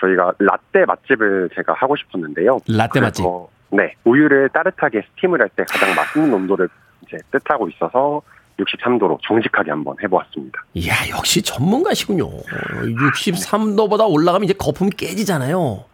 [0.00, 2.58] 저희가 라떼 맛집을 제가 하고 싶었는데요.
[2.68, 3.24] 라떼 맛집.
[3.70, 6.68] 네, 우유를 따뜻하게 스팀을 할 때 가장 맛있는 온도를
[7.06, 8.22] 이제 뜻하고 있어서
[8.58, 10.64] 63도로 정직하게 한번 해보았습니다.
[10.74, 12.28] 이야, 역시 전문가시군요.
[12.30, 15.84] 63도보다 올라가면 이제 거품이 깨지잖아요.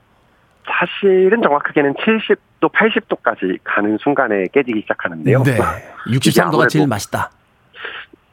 [0.80, 5.42] 사실은 정확하게는 70도, 80도까지 가는 순간에 깨지기 시작하는데요.
[5.42, 5.58] 네.
[6.08, 7.30] 63도가 제일 맛있다.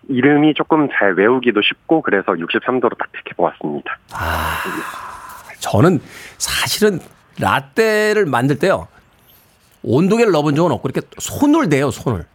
[0.10, 3.97] 이름이 조금 잘 외우기도 쉽고 그래서 63도로 딱 택해보았습니다.
[4.13, 4.57] 아,
[5.60, 5.99] 저는
[6.38, 6.99] 사실은
[7.39, 8.88] 라떼를 만들 때요.
[9.83, 12.25] 온도계를 넣어본 적은 없고 이렇게 손을 대요, 손을.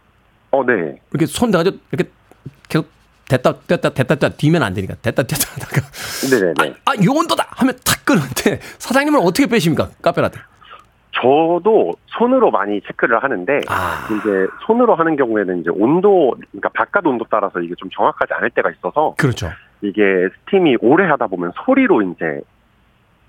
[0.51, 0.95] 어, 네.
[1.11, 2.11] 이렇게 손 대가지고 이렇게
[3.29, 5.81] 됐다 됐다 됐다 됐다 뒤면 안 되니까 됐다 됐다 하다가
[6.29, 6.75] 네네네.
[6.85, 9.89] 아, 요 온도다 하면 탁 끄는데 사장님은 어떻게 빼십니까?
[10.01, 10.39] 카페라떼.
[11.15, 14.07] 저도 손으로 많이 체크를 하는데 아.
[14.07, 18.71] 이제 손으로 하는 경우에는 이제 온도 그러니까 바깥 온도 따라서 이게 좀 정확하지 않을 때가
[18.71, 19.49] 있어서 그렇죠.
[19.81, 20.01] 이게
[20.45, 22.41] 스팀이 오래 하다 보면 소리로 이제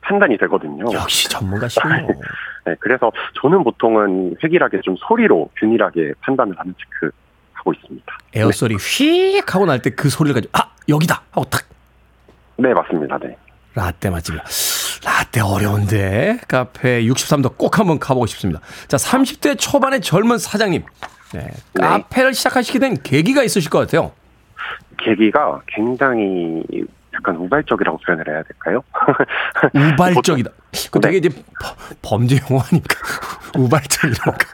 [0.01, 0.85] 판단이 되거든요.
[0.93, 2.09] 역시 전문가시군요.
[2.67, 7.11] 네, 그래서 저는 보통은 획일하게 좀 소리로 균일하게 판단을 하는 체크
[7.65, 8.19] 하고 있습니다.
[8.35, 11.65] 에어소리 휙 하고 날 때 그 소리를 가지고 아 여기다 하고 탁
[12.57, 13.19] 네, 맞습니다.
[13.19, 13.37] 네.
[13.75, 14.43] 라떼 맛집이야.
[15.05, 18.61] 라떼 어려운데 카페 63도 꼭 한번 가보고 싶습니다.
[18.87, 20.85] 자 30대 초반의 젊은 사장님,
[21.33, 24.13] 네, 카페를 시작하시게 된 계기가 있으실 것 같아요.
[24.99, 26.63] 계기가 굉장히
[27.15, 28.83] 약간 우발적이라고 표현을 해야 될까요?
[29.75, 30.51] 우발적이다.
[30.91, 31.09] 그 네.
[31.11, 31.75] 되게 이제 버-
[32.11, 32.97] 범죄 용어 아닙니까?
[33.57, 34.47] 우발적이라니까.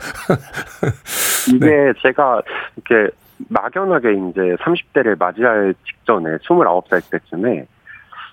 [1.54, 1.92] 이게 네.
[2.02, 2.42] 제가
[2.76, 3.14] 이렇게
[3.48, 7.66] 막연하게 이제 30대를 맞이할 직전에 29살 때쯤에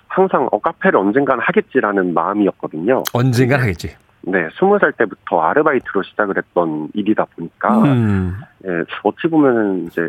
[0.08, 3.02] 항상 어, 카페를 언젠간 하겠지라는 마음이었거든요.
[3.12, 3.96] 언젠간 하겠지.
[4.22, 8.36] 네, 20살 때부터 아르바이트로 시작을 했던 일이다 보니까 음,
[8.66, 8.68] 예,
[9.02, 10.08] 어찌 보면은 이제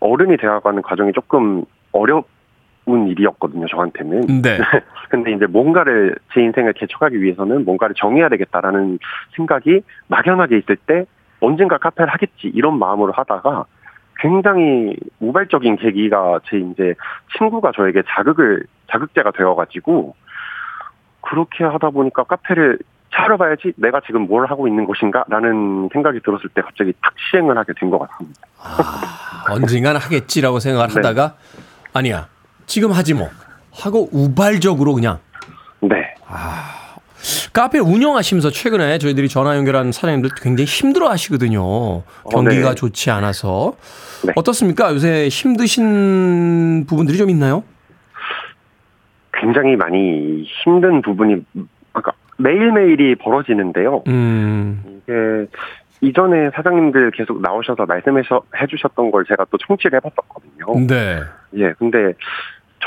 [0.00, 2.22] 어른이 되어가는 과정이 조금 어려
[2.88, 4.42] 운 일이었거든요, 저한테는.
[4.42, 4.58] 네.
[5.10, 8.98] 근데 이제 뭔가를 제 인생을 개척하기 위해서는 뭔가를 정해야 되겠다라는
[9.36, 11.04] 생각이 막연하게 있을 때
[11.40, 13.64] 언젠가 카페를 하겠지 이런 마음으로 하다가
[14.20, 16.94] 굉장히 우발적인 계기가 제 이제
[17.36, 20.16] 친구가 저에게 자극을 자극제가 되어가지고
[21.20, 22.78] 그렇게 하다 보니까 카페를
[23.14, 27.90] 차려봐야지 내가 지금 뭘 하고 있는 것인가라는 생각이 들었을 때 갑자기 탁 시행을 하게 된
[27.90, 28.40] 것 같습니다.
[28.60, 30.94] 아, 언젠간 하겠지라고 생각을 네.
[30.96, 31.34] 하다가
[31.94, 32.26] 아니야
[32.68, 33.28] 지금 하지 뭐
[33.72, 35.18] 하고 우발적으로 그냥
[35.80, 36.14] 네,
[37.52, 42.02] 카페 운영하시면서 최근에 저희들이 전화 연결한 사장님들 굉장히 힘들어 하시거든요.
[42.30, 42.74] 경기가 네.
[42.74, 43.74] 좋지 않아서.
[44.24, 44.32] 네.
[44.36, 44.92] 어떻습니까?
[44.92, 47.64] 요새 힘드신 부분들이 좀 있나요?
[49.32, 51.44] 굉장히 많이 힘든 부분이
[51.94, 54.02] 아까 매일매일이 벌어지는데요.
[54.08, 55.46] 음, 이게
[56.00, 58.22] 이전에 사장님들 계속 나오셔서 말씀해
[58.68, 60.86] 주셨던 걸 제가 또 청취를 해봤었거든요.
[60.86, 61.20] 네.
[61.56, 62.12] 예, 근데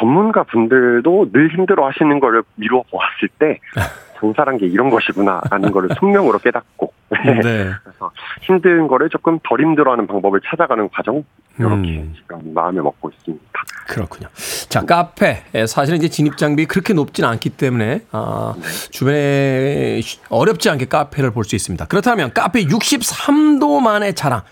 [0.05, 3.59] 전문가 분들도 늘 힘들어 하시는 거를 미루어 보았을 때
[4.19, 7.19] 장사란 게 이런 것이구나 라는 거를 숙명으로 깨닫고 네.
[7.83, 8.11] 그래서
[8.41, 11.23] 힘든 거를 조금 덜 힘들어하는 방법을 찾아가는 과정
[11.59, 12.13] 이렇게 음.
[12.15, 13.45] 지금 마음에 먹고 있습니다.
[13.87, 14.27] 그렇군요.
[14.69, 15.43] 자, 카페.
[15.53, 18.53] 에, 사실은 이제 진입 장비 그렇게 높진 않기 때문에, 아,
[18.91, 21.85] 주변에 쉬- 어렵지 않게 카페를 볼 수 있습니다.
[21.87, 24.43] 그렇다면 카페 63도 만의 자랑.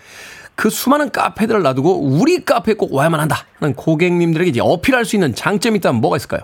[0.60, 3.36] 그 수많은 카페들을 놔두고 우리 카페에 꼭 와야만 한다.
[3.60, 6.40] 하는 고객님들에게 이제 어필할 수 있는 장점이 있다면 뭐가 있을까요?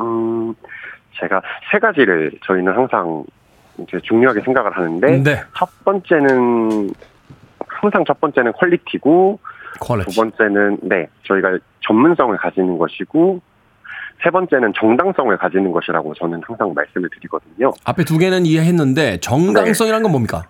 [0.00, 0.52] 음,
[1.20, 3.22] 제가 세 가지를 저희는 항상
[3.78, 5.42] 이제 중요하게 생각을 하는데 네.
[5.56, 6.90] 첫 번째는
[7.68, 9.38] 항상 첫 번째는 quality고
[9.74, 10.16] 두 quality.
[10.16, 11.56] 번째는 네 저희가
[11.86, 13.40] 전문성을 가지는 것이고
[14.24, 17.70] 세 번째는 정당성을 가지는 것이라고 저는 항상 말씀을 드리거든요.
[17.84, 20.42] 앞에 두 개는 이해했는데 정당성이란 건 뭡니까?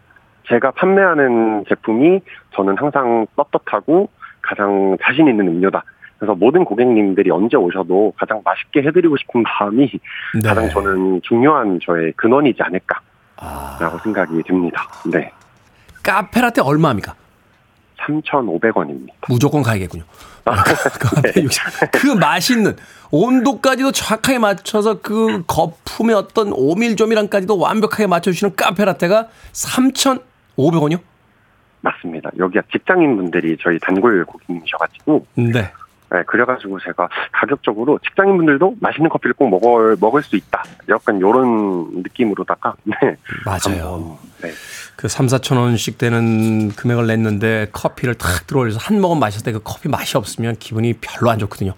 [0.51, 2.21] 제가 판매하는 제품이
[2.57, 4.11] 저는 항상 떳떳하고
[4.43, 5.85] 가장 자신 있는 음료다.
[6.19, 9.91] 그래서 모든 고객님들이 언제 오셔도 가장 맛있게 해드리고 싶은 마음이
[10.35, 10.49] 네.
[10.49, 13.05] 가장 저는 중요한 저의 근원이지 않을까라고
[13.39, 14.87] 아, 생각이 듭니다.
[15.11, 15.33] 네.
[16.03, 17.15] 카페라떼 얼마입니까?
[18.01, 19.13] 3,500원입니다.
[19.29, 20.03] 무조건 가야겠군요.
[20.45, 21.43] 아, 카페 네.
[21.43, 21.91] 60.
[21.93, 22.77] 그 맛있는
[23.11, 29.29] 온도까지도 정확하게 맞춰서 그 거품의 어떤 오밀조밀함까지도 완벽하게 맞춰주시는 카페라떼가
[30.61, 31.01] 3,500원이요?
[31.83, 32.31] 맞습니다.
[32.39, 35.73] 여기가 직장인 분들이 저희 단골 고객님이셔가지고, 네.
[36.13, 40.65] 네, 그래가지고 제가 가격적으로 직장인 분들도 맛있는 커피를 꼭 먹을, 먹을 수 있다.
[40.89, 42.97] 약간 요런 느낌으로다가, 네.
[43.45, 44.19] 맞아요.
[44.43, 44.51] 네.
[44.97, 49.61] 그 3, 4천 원씩 되는 금액을 냈는데 커피를 탁 들어올려서 한 모금 마셨을 때 그
[49.65, 51.75] 커피 맛이 없으면 기분이 별로 안 좋거든요.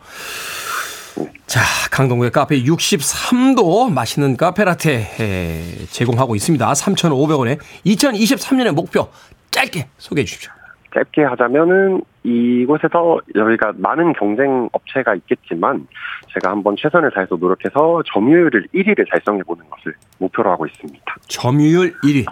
[1.47, 6.73] 자, 강동구의 카페 63도 맛있는 카페라테 에, 제공하고 있습니다.
[6.73, 9.09] 3,500원에 2023년의 목표
[9.51, 10.51] 짧게 소개해 주십시오.
[10.95, 15.87] 짧게 하자면은 이곳에서 저희가 많은 경쟁 업체가 있겠지만
[16.33, 21.05] 제가 한번 최선을 다해서 노력해서 점유율을 1위를 달성해 보는 것을 목표로 하고 있습니다.
[21.29, 22.25] 점유율 1위.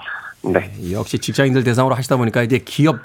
[0.52, 0.92] 네.
[0.92, 2.96] 역시 직장인들 대상으로 하시다 보니까 이제 기업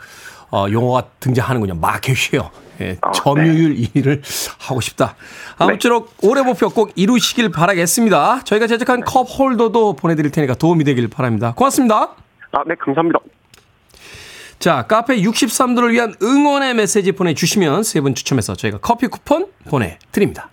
[0.51, 1.75] 어, 용어가 등장하는군요.
[1.75, 2.49] 마켓쉐어.
[2.81, 4.21] 예, 아, 점유율 1위를
[4.59, 5.15] 하고 싶다.
[5.57, 8.41] 아무쪼록 올해 목표 꼭 이루시길 바라겠습니다.
[8.43, 11.53] 저희가 제작한 컵 홀더도 보내드릴 테니까 도움이 되길 바랍니다.
[11.55, 12.15] 고맙습니다.
[12.51, 13.19] 아, 네, 감사합니다.
[14.59, 20.49] 자, 카페 63도를 위한 응원의 메시지 보내주시면 세 분 추첨해서 저희가 커피 쿠폰 보내드립니다.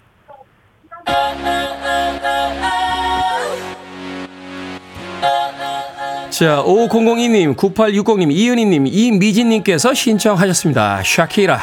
[6.30, 11.02] 자, 5002님, 9860님, 이은희님, 이미진님께서 신청하셨습니다.
[11.04, 11.60] 샤키라,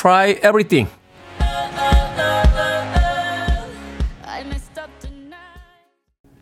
[0.00, 0.88] Try Everything.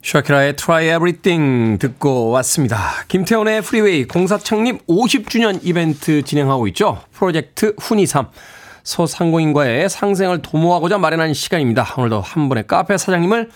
[0.03, 2.79] 샤키라의 Try Everything 듣고 왔습니다.
[3.09, 7.01] 김태훈의 프리웨이 공사 창립 50주년 이벤트 진행하고 있죠.
[7.13, 8.29] 프로젝트 훈이3.
[8.85, 11.95] 소상공인과의 상생을 도모하고자 마련한 시간입니다.
[11.97, 13.51] 오늘도 한 분의 카페 사장님을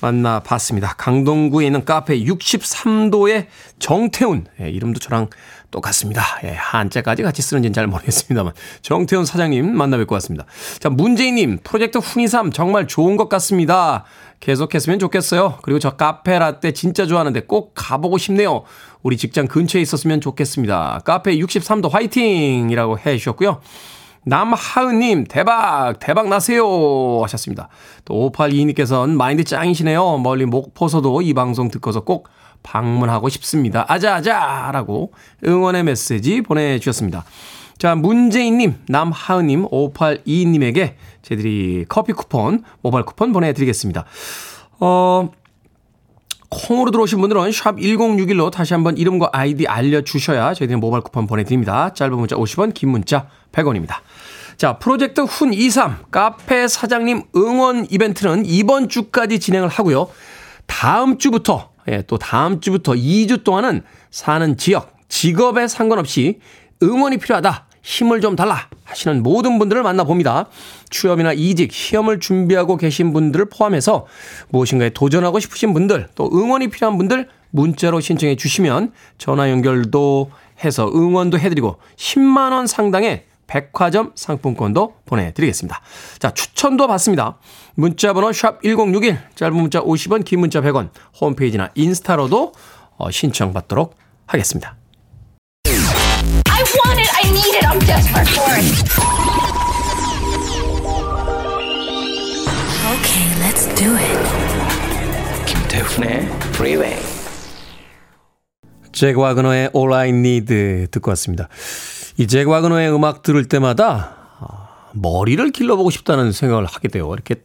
[0.00, 0.94] 만나봤습니다.
[0.96, 3.46] 강동구에 있는 카페 63도의
[3.78, 4.46] 정태훈.
[4.60, 5.28] 예, 이름도 저랑
[5.70, 6.22] 똑같습니다.
[6.44, 8.52] 예, 한자까지 같이 쓰는지는 잘 모르겠습니다만.
[8.82, 10.44] 정태훈 사장님 만나 뵙고 왔습니다.
[10.78, 14.04] 자, 문재인님, 프로젝트 훈이삼 정말 좋은 것 같습니다.
[14.40, 15.58] 계속했으면 좋겠어요.
[15.62, 18.62] 그리고 저 카페 라떼 진짜 좋아하는데 꼭 가보고 싶네요.
[19.02, 21.02] 우리 직장 근처에 있었으면 좋겠습니다.
[21.04, 22.70] 카페 63도 화이팅!
[22.70, 23.60] 이라고 해 주셨고요.
[24.24, 27.22] 남하은님, 대박, 대박 나세요.
[27.22, 27.68] 하셨습니다.
[28.04, 30.18] 또 5822님께서는 마인드 짱이시네요.
[30.18, 32.28] 멀리 목포서도 이 방송 듣고서 꼭
[32.62, 33.84] 방문하고 싶습니다.
[33.88, 34.70] 아자아자!
[34.72, 35.12] 라고
[35.46, 37.24] 응원의 메시지 보내주셨습니다.
[37.78, 44.04] 자, 문재인님, 남하은님, 5822님에게 저희들이 커피 쿠폰, 모바일 쿠폰 보내드리겠습니다.
[44.80, 45.30] 어,
[46.50, 51.94] 콩으로 들어오신 분들은 샵 1061로 다시 한번 이름과 아이디 알려주셔야 저희들이 모바일 쿠폰 보내드립니다.
[51.94, 53.96] 짧은 문자 50원, 긴 문자 100원입니다.
[54.56, 60.08] 자, 프로젝트 훈 23 카페 사장님 응원 이벤트는 이번 주까지 진행을 하고요.
[60.66, 66.40] 다음 주부터, 예, 또 다음 주부터 2주 동안은 사는 지역, 직업에 상관없이
[66.82, 67.66] 응원이 필요하다.
[67.82, 70.46] 힘을 좀 달라 하시는 모든 분들을 만나봅니다.
[70.90, 74.06] 취업이나 이직, 시험을 준비하고 계신 분들을 포함해서
[74.50, 80.30] 무엇인가에 도전하고 싶으신 분들, 또 응원이 필요한 분들 문자로 신청해 주시면 전화 연결도
[80.62, 85.80] 해서 응원도 해드리고 10만원 상당의 백화점 상품권도 보내드리겠습니다.
[86.20, 87.38] 자, 추천도 받습니다.
[87.74, 92.52] 문자번호 샵 1061, 짧은 문자 50원, 긴 문자 100원, 홈페이지나 인스타로도
[92.96, 94.76] 어, 신청받도록 하겠습니다.
[95.66, 97.10] I want it.
[97.16, 97.66] I need it.
[97.66, 98.64] I'm desperate for it.
[102.94, 105.46] Okay, let's do it.
[105.46, 106.22] 김태훈의
[106.54, 106.96] Freeway.
[108.92, 111.48] 잭 와그너의 All I Need 듣고 왔습니다.
[112.20, 117.10] 이잭 와그너의 음악 들을 때마다 아, 머리를 길러보고 싶다는 생각을 하게 돼요.
[117.14, 117.36] 이렇게,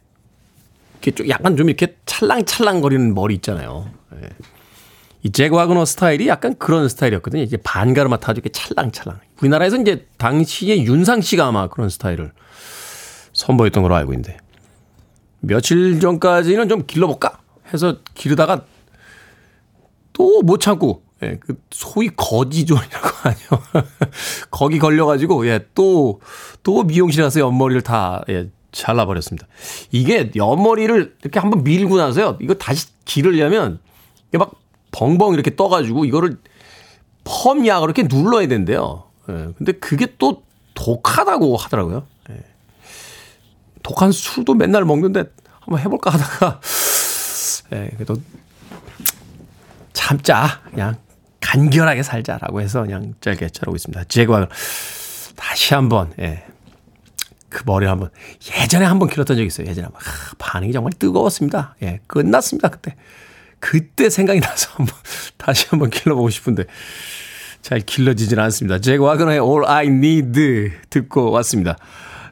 [0.92, 3.90] 이렇게 좀 약간 좀 이렇게 찰랑찰랑거리는 머리 있잖아요.
[4.22, 4.28] 예.
[5.22, 7.42] 이잭 와그너 스타일이 약간 그런 스타일이었거든요.
[7.42, 9.18] 이제 반가르마 타고 이렇게 찰랑찰랑.
[9.40, 12.32] 우리나라에서 이제 당시에 윤상 씨가 아마 그런 스타일을
[13.32, 14.36] 선보였던 걸로 알고 있는데
[15.40, 17.38] 며칠 전까지는 좀 길러볼까
[17.72, 18.66] 해서 기르다가
[20.12, 23.62] 또 못 참고 예, 그 소위 거지존이라고 하죠.
[24.50, 29.46] 거기 걸려가지고 예, 또또 미용실에 가서 옆머리를 다 예, 잘라버렸습니다.
[29.90, 32.36] 이게 옆머리를 이렇게 한번 밀고 나서요.
[32.40, 33.78] 이거 다시 기르려면
[34.28, 34.52] 이게 막
[34.92, 36.38] 벙벙 이렇게 떠가지고 이거를
[37.24, 39.04] 펌 약으로 이렇게 눌러야 된대요.
[39.30, 40.42] 예, 근데 그게 또
[40.74, 42.06] 독하다고 하더라고요.
[42.30, 42.36] 예.
[43.82, 45.24] 독한 술도 맨날 먹는데
[45.60, 46.60] 한번 해볼까 하다가
[47.72, 48.16] 예, 그래도
[49.94, 50.96] 참자 그냥
[51.46, 54.04] 간결하게 살자라고 해서 그냥 짧게 자르고 있습니다.
[54.04, 54.48] 제가
[55.36, 56.44] 다시 한번 예.
[57.48, 58.10] 그 머리를 한번
[58.60, 59.68] 예전에 한번 길었던 적이 있어요.
[59.68, 61.76] 예전에 막 아, 반응이 정말 뜨거웠습니다.
[61.82, 62.96] 예, 끝났습니다 그때.
[63.60, 64.94] 그때 생각이 나서 한번
[65.38, 66.64] 다시 한번 길러보고 싶은데
[67.62, 68.80] 잘 길러지진 않습니다.
[68.80, 71.76] 잭 와그너의 All I Need 듣고 왔습니다.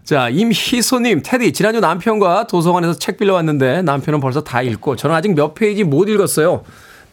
[0.03, 5.55] 자, 임희소님, 테디, 지난주 남편과 도서관에서 책 빌려왔는데 남편은 벌써 다 읽고 저는 아직 몇
[5.55, 6.65] 페이지 못 읽었어요.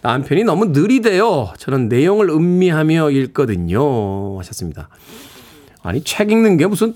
[0.01, 1.53] 남편이 너무 느리대요.
[1.57, 4.39] 저는 내용을 음미하며 읽거든요.
[4.39, 4.89] 하셨습니다.
[5.83, 6.93] 아니, 책 읽는 게 무슨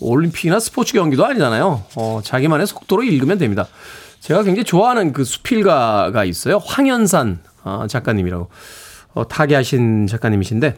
[0.00, 1.84] 올림픽이나 스포츠 경기도 아니잖아요.
[1.96, 3.66] 어, 자기만의 속도로 읽으면 됩니다.
[4.20, 6.58] 제가 굉장히 좋아하는 그 수필가가 있어요.
[6.58, 8.48] 황현산 어, 작가님이라고.
[9.14, 10.74] 어, 타계하신 작가님이신데,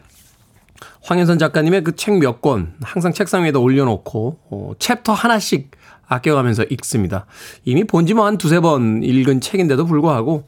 [1.03, 5.71] 황현산 작가님의 그 책 몇 권 항상 책상 위에다 올려놓고, 어, 챕터 하나씩
[6.07, 7.27] 아껴가면서 읽습니다.
[7.65, 10.45] 이미 본지 뭐한 두세 번 읽은 책인데도 불구하고,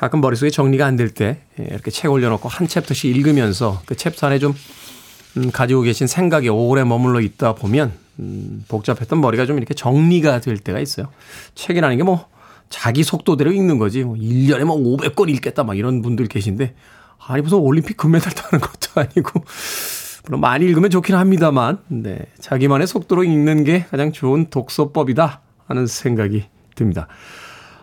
[0.00, 4.28] 가끔 머릿속에 정리가 안 될 때, 예, 이렇게 책 올려놓고 한 chapter씩 읽으면서 그 챕터
[4.28, 4.54] 안에 좀,
[5.36, 10.56] 음, 가지고 계신 생각이 오래 머물러 있다 보면, 음, 복잡했던 머리가 좀 이렇게 정리가 될
[10.56, 11.08] 때가 있어요.
[11.54, 12.26] 책이라는 게 뭐,
[12.70, 14.02] 자기 속도대로 읽는 거지.
[14.04, 16.74] 뭐 1년에 뭐 500권 읽겠다 막 이런 분들 계신데
[17.26, 19.44] 아니 무슨 올림픽 금메달 따는 것도 아니고
[20.24, 22.18] 물론 많이 읽으면 좋긴 합니다만 네.
[22.38, 26.44] 자기만의 속도로 읽는 게 가장 좋은 독서법이다 하는 생각이
[26.76, 27.08] 듭니다.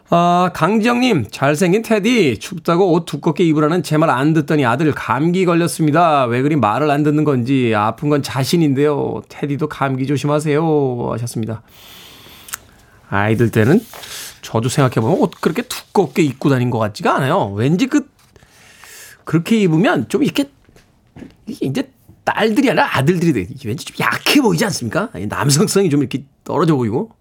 [0.09, 6.23] 아, 강지영님, 잘생긴 테디, 춥다고 옷 두껍게 입으라는 제 말 안 듣더니 아들 감기 걸렸습니다.
[6.25, 9.21] 왜 그리 말을 안 듣는 건지 아픈 건 자신인데요.
[9.27, 11.09] 테디도 감기 조심하세요.
[11.11, 11.61] 하셨습니다.
[13.09, 13.81] 아이들 때는
[14.41, 17.51] 저도 생각해보면 옷 그렇게 두껍게 입고 다닌 것 같지가 않아요.
[17.53, 18.07] 왠지 그,
[19.25, 20.49] 그렇게 입으면 좀 이렇게,
[21.47, 21.91] 이제
[22.23, 25.09] 딸들이 아니라 아들들이 왠지 좀 약해 보이지 않습니까?
[25.27, 27.11] 남성성이 좀 이렇게 떨어져 보이고.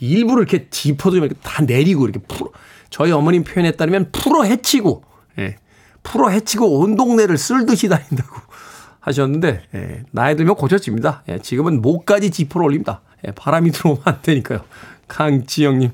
[0.00, 2.50] 일부러 이렇게 이렇게 다 내리고 이렇게 풀어,
[2.90, 5.02] 저희 어머님 표현에 따르면 풀어 헤치고,
[5.38, 5.56] 예.
[6.02, 8.36] 풀어 헤치고 온 동네를 쓸듯이 다닌다고
[9.00, 11.22] 하셨는데 예, 나이 들면 고쳐집니다.
[11.28, 13.02] 예, 지금은 목까지 지퍼를 올립니다.
[13.26, 14.60] 예, 바람이 들어오면 안 되니까요.
[15.08, 15.90] 강지영님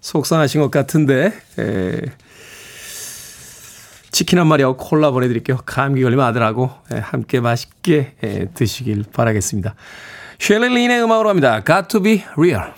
[0.00, 2.00] 속상하신 것 같은데 예,
[4.10, 5.58] 치킨 한 마리하고 콜라 보내드릴게요.
[5.66, 9.74] 감기 걸리면 아들하고 예, 함께 맛있게 예, 드시길 바라겠습니다.
[10.38, 11.62] 쉐렐린의 음악으로 합니다.
[11.64, 12.77] Got to be real.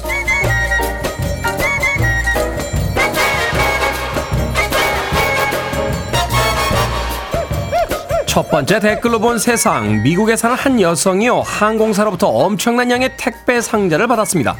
[8.31, 10.03] 첫 번째 댓글로 본 세상.
[10.03, 11.41] 미국에 사는 한 여성이요.
[11.41, 14.55] 항공사로부터 엄청난 양의 택배 상자를 받았습니다.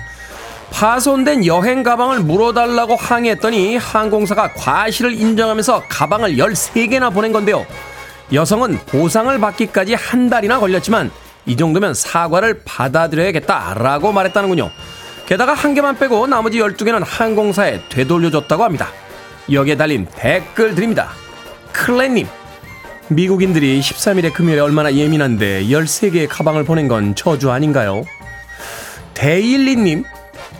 [0.71, 7.65] 파손된 여행 가방을 물어달라고 항의했더니 항공사가 과실을 인정하면서 가방을 13개나 보낸 건데요.
[8.33, 11.09] 여성은 보상을 받기까지 한 달이나 걸렸지만
[11.45, 14.69] 이 정도면 사과를 받아들여야겠다라고 말했다는군요.
[15.27, 18.89] 게다가 한 개만 빼고 나머지 12개는 항공사에 되돌려줬다고 합니다.
[19.49, 21.11] 여기에 달린 댓글 드립니다.
[21.71, 22.27] 클랜님.
[23.09, 28.03] 미국인들이 13일의 금요일에 얼마나 예민한데 13개의 가방을 보낸 건 저주 아닌가요?
[29.13, 30.03] 데일리님.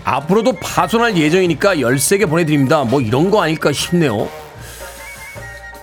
[0.04, 2.84] 앞으로도 파손할 예정이니까 13개 보내드립니다.
[2.84, 4.28] 뭐 이런 거 아닐까 싶네요.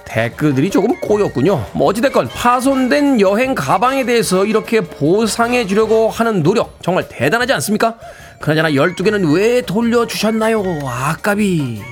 [0.04, 1.66] 댓글들이 조금 꼬였군요.
[1.72, 7.96] 뭐 어찌됐건 파손된 여행 가방에 대해서 이렇게 보상해 주려고 하는 노력 정말 대단하지 않습니까?
[8.40, 10.80] 그나저나 12개는 왜 돌려주셨나요?
[10.84, 11.82] 아깝이.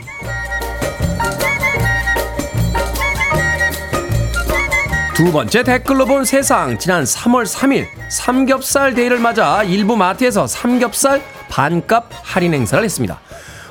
[5.16, 12.10] 두 번째 댓글로 본 세상 지난 3월 3일 삼겹살 데이를 맞아 일부 마트에서 삼겹살 반값
[12.10, 13.18] 할인 행사를 했습니다.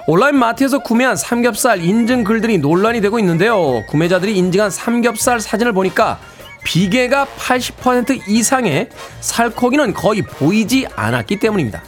[0.08, 3.84] 온라인 마트에서 구매한 삼겹살 인증 글들이 논란이 되고 있는데요.
[3.86, 6.18] 구매자들이 인증한 삼겹살 사진을 보니까
[6.64, 8.89] 비계가 80% 이상의
[9.20, 11.84] 살코기는 거의 보이지 않았기 때문입니다.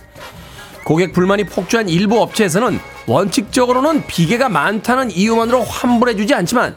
[0.86, 6.76] 고객 불만이 폭주한 일부 업체에서는 원칙적으로는 비계가 많다는 이유만으로 환불해주지 않지만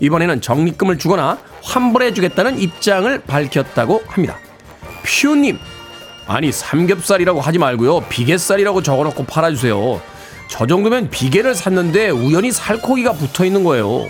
[0.00, 4.38] 이번에는 적립금을 주거나 환불해 주겠다는 입장을 밝혔다고 합니다.
[5.02, 5.58] 퓨님,
[6.26, 10.00] 아니 삼겹살이라고 하지 말고요 비계살이라고 적어놓고 팔아주세요.
[10.48, 14.06] 저 정도면 비계를 샀는데 우연히 살코기가 붙어 있는 거예요.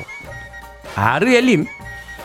[0.95, 1.67] 아르엘님,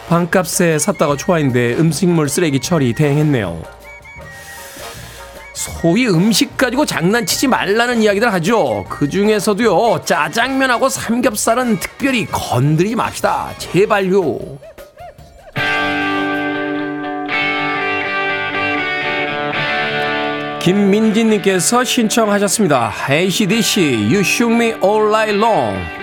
[0.10, 3.64] 반값에 샀다가 초아인데 음식물 쓰레기 처리 대행했네요.
[5.54, 8.86] 소위 음식 가지고 장난치지 말라는 이야기들 하죠.
[8.90, 13.52] 그 중에서도요, 짜장면하고 삼겹살은 특별히 건드리지 맙시다.
[13.60, 14.40] 제발요.
[20.60, 22.94] 김민진님께서 신청하셨습니다.
[23.10, 26.03] ACDC, You Shook Me All Night Long.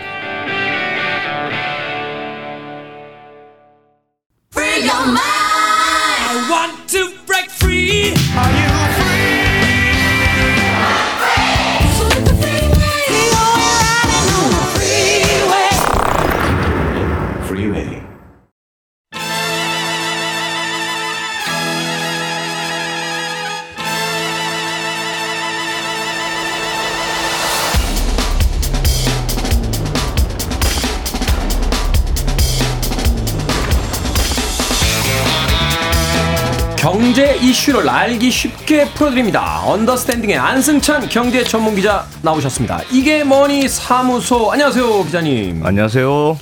[37.10, 39.64] 경제 이슈를 알기 쉽게 풀어드립니다.
[39.66, 42.82] 언더스탠딩의 안승찬 경제 전문 기자 나오셨습니다.
[42.92, 45.66] 이게 뭐니 사무소 안녕하세요 기자님.
[45.66, 46.38] 안녕하세요.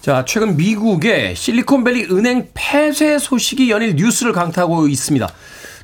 [0.00, 5.28] 자 최근 미국의 실리콘밸리 은행 폐쇄 소식이 연일 뉴스를 강타하고 있습니다.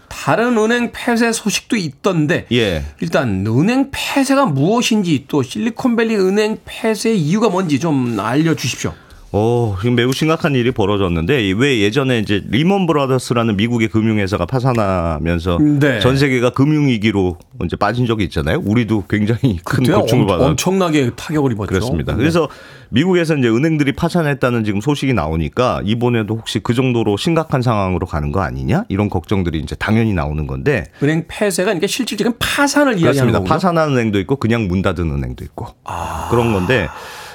[0.08, 2.84] 다른 은행 폐쇄 소식도 있던데 예.
[3.00, 8.94] 일단 은행 폐쇄가 무엇인지 또 실리콘밸리 은행 폐쇄의 이유가 뭔지 좀 알려주십시오.
[9.36, 15.98] 오, 지금 매우 심각한 일이 벌어졌는데 왜 예전에 이제 리먼 브라더스라는 미국의 금융회사가 파산하면서 네.
[15.98, 18.62] 전 세계가 금융 위기로 이제 빠진 적이 있잖아요.
[18.64, 21.66] 우리도 굉장히 큰 고충을 엄- 받았 엄청나게 타격을 입었죠.
[21.68, 22.12] 그렇습니다.
[22.12, 22.18] 네.
[22.18, 22.48] 그래서
[22.90, 28.40] 미국에서 이제 은행들이 파산했다는 지금 소식이 나오니까 이번에도 혹시 그 정도로 심각한 상황으로 가는 거
[28.40, 33.32] 아니냐 이런 걱정들이 이제 당연히 나오는 건데 은행 폐쇄가 그러니까 실질적인 파산을 이야기하는.
[33.32, 33.48] 거군요.
[33.48, 36.28] 파산한 은행도 있고 그냥 문 닫은 은행도 있고 아.
[36.30, 36.86] 그런 건데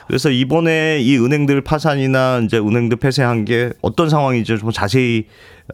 [0.10, 5.26] 그래서 이번에 이 은행들 파산이나 이제 은행들 폐쇄한 게 어떤 상황인지 좀 자세히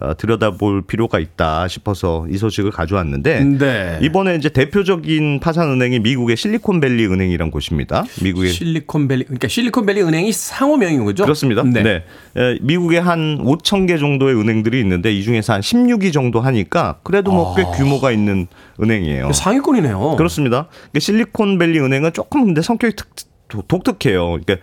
[0.02, 3.98] 어, 들여다볼 필요가 있다 싶어서 이 소식을 가져왔는데 네.
[4.02, 8.04] 이번에 이제 대표적인 파산 은행이 미국의 실리콘밸리 은행이란 곳입니다.
[8.22, 11.24] 미국의 실리콘밸리 그러니까 실리콘밸리 은행이 상호명인 거죠?
[11.24, 11.64] 그렇습니다.
[11.64, 12.04] 네.
[12.36, 17.32] 에, 미국에 한 5천 개 정도의 은행들이 있는데 이 중에서 한 16위 정도 하니까 그래도
[17.32, 17.72] 뭐꽤 아.
[17.72, 18.48] 규모가 있는
[18.84, 19.32] 은행이에요.
[19.32, 20.16] 상위권이네요.
[20.18, 20.68] 그렇습니다.
[20.92, 23.35] 그러니까 실리콘밸리 은행은 조금 근데 성격이 특, 도-
[23.68, 24.40] 독특해요.
[24.40, 24.58] 그러니까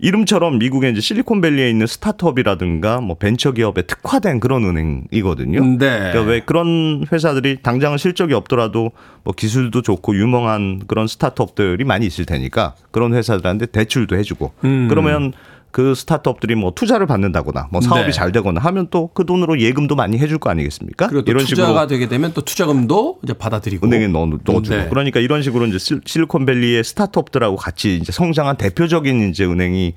[0.00, 5.64] 이름처럼 미국의 이제 실리콘밸리에 있는 스타트업이라든가 뭐 벤처 기업에 특화된 그런 은행이거든요.
[5.64, 5.76] 네.
[5.78, 8.92] 그러니까 왜 그런 회사들이 당장은 실적이 없더라도
[9.24, 14.86] 뭐 기술도 좋고 유명한 그런 스타트업들이 많이 있을 테니까 그런 회사들한테 대출도 해주고 음.
[14.88, 15.32] 그러면
[15.70, 18.10] 그 스타트업들이 뭐 투자를 받는다거나 뭐 사업이 네.
[18.12, 21.08] 잘 되거나 하면 또 그 돈으로 예금도 많이 해줄 거 아니겠습니까?
[21.08, 24.88] 그리고 또 이런 투자가 식으로 되게 되면 또 투자금도 이제 받아들이고 은행에 넣어, 넣어주고 네.
[24.88, 29.94] 그러니까 이런 식으로 이제 실- 실리콘밸리의 스타트업들하고 같이 이제 성장한 대표적인 이제 은행이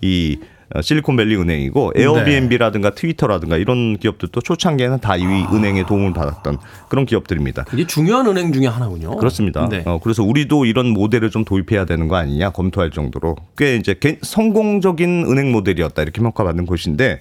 [0.00, 2.02] 이 어, 실리콘밸리 은행이고 네.
[2.02, 5.50] 에어비앤비라든가 트위터라든가 이런 기업들도 초창기에는 다이 아.
[5.52, 6.58] 은행의 도움을 받았던
[6.88, 7.64] 그런 기업들입니다.
[7.72, 9.16] 이게 중요한 은행 중에 하나군요.
[9.16, 9.68] 그렇습니다.
[9.68, 9.82] 네.
[9.86, 14.18] 어, 그래서 우리도 이런 모델을 좀 도입해야 되는 거 아니냐 검토할 정도로 꽤 이제 개-
[14.22, 17.20] 성공적인 은행 모델이었다 이렇게 평가받는 곳인데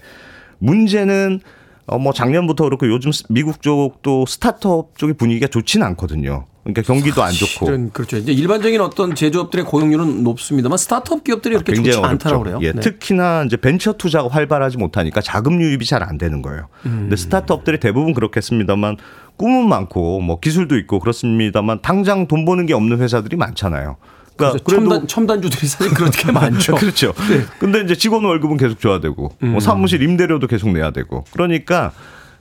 [0.59, 1.39] 문제는
[1.87, 6.45] 어, 뭐 작년부터 그렇고 요즘 스- 미국 쪽도 스타트업 쪽의 분위기가 좋지는 않거든요.
[6.63, 8.17] 그러니까 경기도 안 좋고 그렇죠.
[8.17, 12.59] 이제 일반적인 어떤 제조업들의 고용률은 높습니다만 스타트업 기업들이 그렇게 좋지 굉장히 않다라고 어렵죠.
[12.59, 12.69] 그래요.
[12.69, 12.81] 예, 네.
[12.81, 16.67] 특히나 이제 벤처 투자가 활발하지 못하니까 자금 유입이 잘 안 되는 거예요.
[16.87, 17.01] 음.
[17.01, 18.97] 근데 스타트업들이 대부분 그렇겠습니다만
[19.37, 23.97] 꿈은 많고 뭐 기술도 있고 그렇습니다만 당장 돈 버는 게 없는 회사들이 많잖아요.
[24.35, 26.75] 그러니까 첨단, 첨단주들이 사실 그렇게 많죠.
[26.75, 27.13] 그렇죠.
[27.59, 29.49] 근데 이제 직원 월급은 계속 줘야 되고 음.
[29.49, 31.91] 뭐 사무실 임대료도 계속 내야 되고 그러니까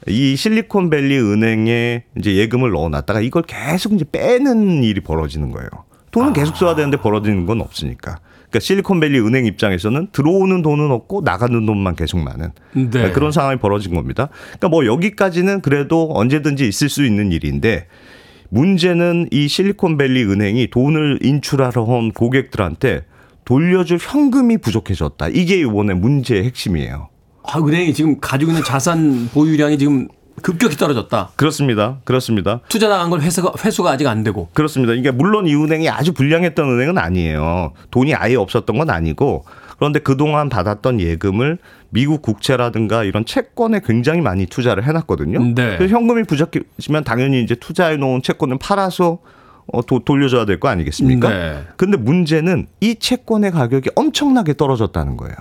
[0.08, 5.68] 이 실리콘밸리 은행에 이제 예금을 넣어놨다가 이걸 계속 이제 빼는 일이 벌어지는 거예요.
[6.10, 8.18] 돈은 계속 써야 되는데 벌어지는 건 없으니까.
[8.50, 13.12] 그러니까 실리콘밸리 은행 입장에서는 들어오는 돈은 없고 나가는 돈만 계속 많은 네.
[13.12, 14.28] 그런 상황이 벌어진 겁니다.
[14.58, 17.86] 그러니까 뭐 여기까지는 그래도 언제든지 있을 수 있는 일인데
[18.48, 23.04] 문제는 이 실리콘밸리 은행이 돈을 인출하러 온 고객들한테
[23.44, 25.28] 돌려줄 현금이 부족해졌다.
[25.28, 27.08] 이게 이번에 문제의 핵심이에요.
[27.52, 30.08] 아, 은행이 지금 가지고 있는 자산 보유량이 지금
[30.42, 31.30] 급격히 떨어졌다.
[31.36, 31.98] 그렇습니다.
[32.04, 32.60] 그렇습니다.
[32.68, 34.48] 투자 나간 걸 회수가, 회수가 아직 안 되고.
[34.54, 34.94] 그렇습니다.
[34.94, 37.72] 이게 물론 이 은행이 아주 불량했던 은행은 아니에요.
[37.90, 39.44] 돈이 아예 없었던 건 아니고
[39.78, 41.58] 그런데 그동안 받았던 예금을
[41.90, 45.42] 미국 국채라든가 이런 채권에 굉장히 많이 투자를 해놨거든요.
[45.54, 45.76] 네.
[45.76, 49.18] 그래서 현금이 부족해지면 당연히 이제 투자해 놓은 채권을 팔아서
[49.72, 51.28] 어, 도, 돌려줘야 될 거 아니겠습니까?
[51.28, 51.62] 네.
[51.76, 55.34] 근데 문제는 이 채권의 가격이 엄청나게 떨어졌다는 거예요.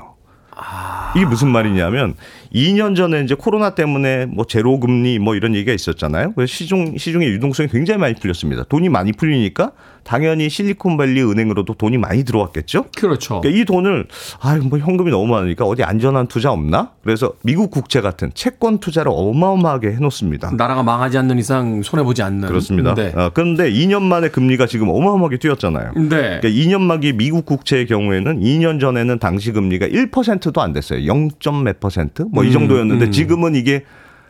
[1.16, 2.16] 이게 무슨 말이냐면
[2.54, 6.34] 2년 전에 이제 코로나 때문에 뭐 제로 금리 뭐 이런 얘기가 있었잖아요.
[6.34, 8.64] 그래서 시중 시중의 유동성이 굉장히 많이 풀렸습니다.
[8.64, 9.72] 돈이 많이 풀리니까
[10.04, 12.86] 당연히 실리콘밸리 은행으로도 돈이 많이 들어왔겠죠.
[12.98, 13.42] 그렇죠.
[13.42, 14.08] 그러니까 이 돈을
[14.40, 16.92] 아뭐 현금이 너무 많으니까 어디 안전한 투자 없나?
[17.04, 20.52] 그래서 미국 국채 같은 채권 투자를 어마어마하게 해놓습니다.
[20.58, 22.48] 나라가 망하지 않는 이상 손해 보지 않는.
[22.48, 22.96] 그렇습니다.
[22.96, 23.12] 네.
[23.16, 25.94] 어, 그런데 2년 만에 금리가 지금 어마어마하게 뛰었잖아요.
[25.96, 26.40] 네.
[26.40, 31.06] 그러니까 2년 만기 미국 국채의 경우에는 2년 전에는 당시 금리가 1%도 안 됐어요.
[31.06, 31.30] 0.
[31.64, 32.24] 몇 퍼센트?
[32.32, 33.12] 뭐이 음, 정도였는데 음.
[33.12, 33.84] 지금은 이게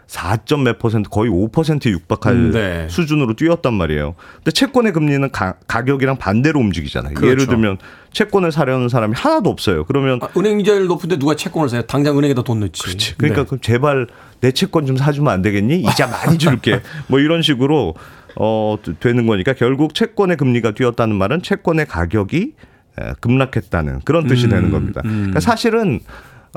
[0.10, 0.40] 4.
[0.64, 2.88] 몇 퍼센트 거의 5% 육박할 음, 네.
[2.90, 4.16] 수준으로 뛰었단 말이에요.
[4.38, 7.14] 근데 채권의 금리는 가, 가격이랑 반대로 움직이잖아요.
[7.14, 7.32] 그렇죠.
[7.32, 7.78] 예를 들면
[8.12, 9.86] 채권을 사려는 사람이 하나도 없어요.
[9.86, 11.84] 그러면 아, 은행 이자율 높은데 누가 채권을 사요?
[11.84, 12.82] 당장 은행에다 돈 넣지.
[12.82, 13.18] 그렇지.
[13.18, 13.48] 그러니까 네.
[13.48, 14.08] 그럼 제발
[14.42, 15.82] 내 채권 좀 사주면 안 되겠니?
[15.82, 16.82] 이자 많이 줄게.
[17.06, 17.94] 뭐 이런 식으로
[18.36, 22.54] 어 되는 거니까 결국 채권의 금리가 뛰었다는 말은 채권의 가격이
[23.00, 25.02] 에, 급락했다는 그런 뜻이 음, 되는 겁니다.
[25.06, 25.12] 음.
[25.12, 26.00] 그러니까 사실은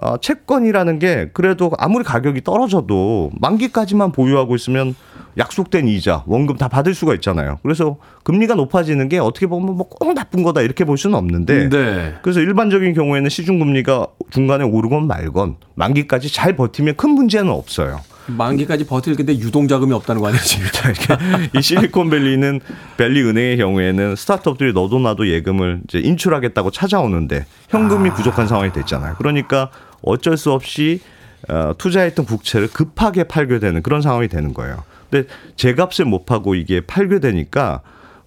[0.00, 4.94] 어, 채권이라는 게 그래도 아무리 가격이 떨어져도 만기까지만 보유하고 있으면
[5.38, 7.58] 약속된 이자, 원금 다 받을 수가 있잖아요.
[7.62, 12.14] 그래서 금리가 높아지는 게 어떻게 보면 뭐 꼭 나쁜 거다 이렇게 볼 수는 없는데 네.
[12.22, 18.00] 그래서 일반적인 경우에는 시중 금리가 중간에 오르건 말건 만기까지 잘 버티면 큰 문제는 없어요.
[18.26, 20.66] 만기까지 버틸 근데 유동 자금이 없다는 거 아니에요, 지금?
[21.56, 22.60] 이 실리콘밸리는
[22.96, 29.16] 밸리 은행의 경우에는 스타트업들이 너도 나도 예금을 이제 인출하겠다고 찾아오는데 현금이 부족한 상황이 됐잖아요.
[29.18, 29.70] 그러니까
[30.02, 31.00] 어쩔 수 없이
[31.48, 34.84] 어, 투자했던 국채를 급하게 팔게 되는 그런 상황이 되는 거예요.
[35.10, 37.80] 근데 제값을 못 파고 이게 팔게 되니까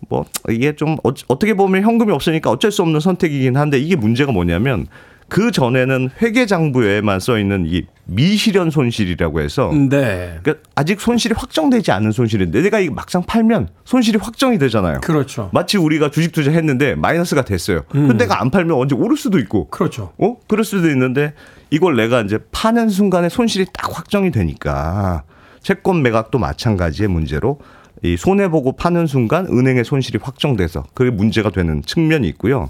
[0.10, 4.32] 뭐 이게 좀 어, 어떻게 보면 현금이 없으니까 어쩔 수 없는 선택이긴 한데 이게 문제가
[4.32, 4.88] 뭐냐면
[5.28, 10.38] 그 전에는 회계장부에만 써 있는 이 미실현 손실이라고 해서 네.
[10.44, 15.02] 그러니까 아직 손실이 확정되지 않은 손실인데 내가 이거 막상 팔면 손실이 확정이 되잖아요.
[15.02, 15.50] 그렇죠.
[15.52, 17.82] 마치 우리가 주식 투자했는데 마이너스가 됐어요.
[17.96, 18.08] 음.
[18.08, 19.68] 근데 내가 안 팔면 언제 오를 수도 있고.
[19.70, 20.14] 그렇죠.
[20.20, 20.38] 어?
[20.48, 21.34] 그럴 수도 있는데
[21.72, 25.24] 이걸 내가 이제 파는 순간에 손실이 딱 확정이 되니까
[25.62, 27.60] 채권 매각도 마찬가지의 문제로
[28.04, 32.70] 이 손해 보고 파는 순간 은행의 손실이 확정돼서 그게 문제가 되는 측면이 있고요.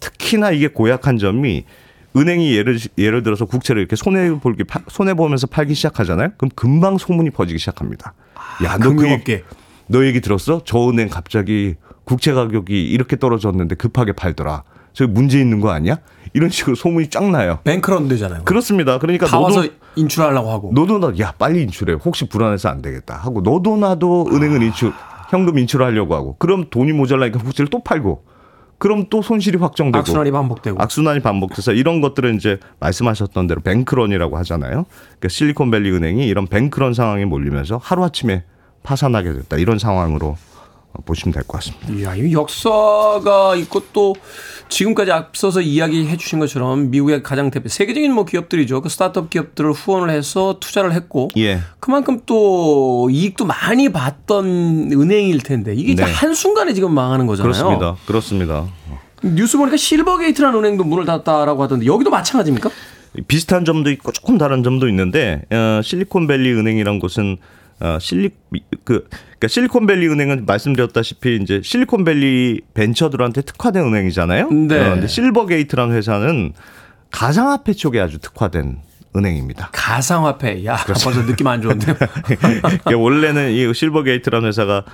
[0.00, 1.64] 특히나 이게 고약한 점이
[2.16, 6.30] 은행이 예를 예를 들어서 국채를 이렇게 손해 볼기 손해 보면서 팔기 시작하잖아요.
[6.36, 8.14] 그럼 금방 소문이 퍼지기 시작합니다.
[8.64, 9.44] 야, 너그 금융업계.
[9.86, 10.62] 너 얘기 들었어?
[10.64, 14.64] 저 은행 갑자기 국채 가격이 이렇게 떨어졌는데 급하게 팔더라.
[14.92, 15.96] 저 문제 있는 거 아니야?
[16.34, 17.60] 이런 식으로 소문이 쫙 나요.
[17.64, 18.44] 뱅크런 되잖아요.
[18.44, 18.98] 그렇습니다.
[18.98, 20.70] 그러니까 다 너도 와서 인출하려고 하고.
[20.74, 21.94] 너도 나도 야 빨리 인출해.
[21.94, 24.92] 혹시 불안해서 안 되겠다 하고 너도 나도 은행을 인출
[25.30, 28.24] 현금 인출하려고 하고 그럼 돈이 모자라니까 국채를 또 팔고
[28.82, 30.82] 그럼 또 손실이 확정되고 악순환이 반복되고.
[30.82, 34.86] 악순환이 반복돼서 이런 것들은 이제 말씀하셨던 대로 뱅크런이라고 하잖아요.
[34.86, 38.42] 그러니까 실리콘밸리 은행이 이런 뱅크런 상황에 몰리면서 하루아침에
[38.82, 39.58] 파산하게 됐다.
[39.58, 40.36] 이런 상황으로
[41.04, 41.88] 보시면 될 것 같습니다.
[41.92, 44.14] 이야, 이 역사가 있고 또
[44.68, 48.80] 지금까지 앞서서 이야기해 주신 것처럼 미국의 가장 대표 세계적인 뭐 기업들이죠.
[48.82, 51.60] 그 스타트업 기업들을 후원을 해서 투자를 했고 예.
[51.80, 56.04] 그만큼 또 이익도 많이 봤던 은행일 텐데 이게 네.
[56.04, 57.52] 한 순간에 지금 망하는 거잖아요.
[57.52, 57.96] 그렇습니다.
[58.06, 58.66] 그렇습니다.
[59.22, 62.70] 뉴스 보니까 실버게이트라는 은행도 문을 닫았다라고 하던데 여기도 마찬가지입니까?
[63.28, 67.36] 비슷한 점도 있고 조금 다른 점도 있는데 어, 실리콘밸리 은행이란 곳은
[67.82, 68.30] 어, 실리
[68.84, 74.50] 그 그러니까 실리콘밸리 은행은 말씀드렸다시피 이제 실리콘밸리 벤처들한테 특화된 은행이잖아요.
[74.50, 74.80] 네.
[74.80, 76.52] 어, 근데 실버게이트라는 회사는
[77.10, 78.78] 가상화폐 쪽에 아주 특화된
[79.16, 79.70] 은행입니다.
[79.72, 80.64] 가상화폐.
[80.64, 81.96] 야, 벌써 느낌 안 좋은데요.
[82.24, 84.84] 그러니까 원래는 이 실버게이트라는 회사가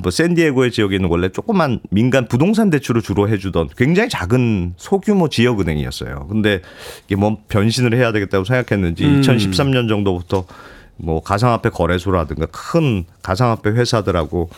[0.00, 5.60] 뭐 샌디에고의 지역에 있는 원래 조그만 민간 부동산 대출을 주로 해주던 굉장히 작은 소규모 지역
[5.60, 6.28] 은행이었어요.
[6.28, 6.62] 근데
[7.06, 9.20] 이게 뭐 변신을 해야 되겠다고 생각했는지 음.
[9.20, 10.46] 2013년 정도부터
[11.02, 14.50] 뭐 가상화폐 거래소라든가 큰 가상화폐 회사들하고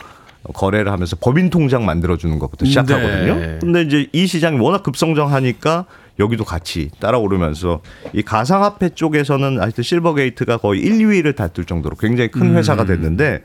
[0.53, 3.35] 거래를 하면서 법인 통장 만들어 주는 것부터 시작하거든요.
[3.35, 3.59] 네.
[3.61, 5.85] 근데 이제 이 시장이 워낙 급성장하니까
[6.19, 7.81] 여기도 같이 따라오르면서
[8.11, 12.57] 이 가상화폐 쪽에서는 하여튼 실버게이트가 거의 1, 2위를 다툴 정도로 굉장히 큰 음.
[12.57, 13.41] 회사가 됐는데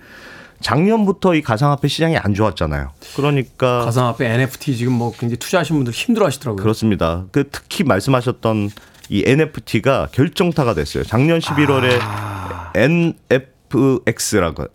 [0.60, 2.90] 작년부터 이 가상화폐 시장이 안 좋았잖아요.
[3.14, 6.60] 그러니까 가상화폐 NFT 지금 뭐 굉장히 투자하신 분들 힘들어 하시더라고요.
[6.60, 7.26] 그렇습니다.
[7.30, 8.70] 그 특히 말씀하셨던
[9.08, 11.04] 이 NFT가 결정타가 됐어요.
[11.04, 12.57] 작년 11월에 아.
[12.74, 14.66] NFX라고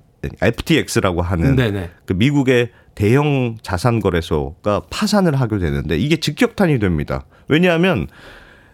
[0.42, 1.90] FTX라고 하는 네네.
[2.06, 7.26] 그 미국의 대형 자산 거래소가 파산을 하게 되는데 이게 직격탄이 됩니다.
[7.48, 8.08] 왜냐하면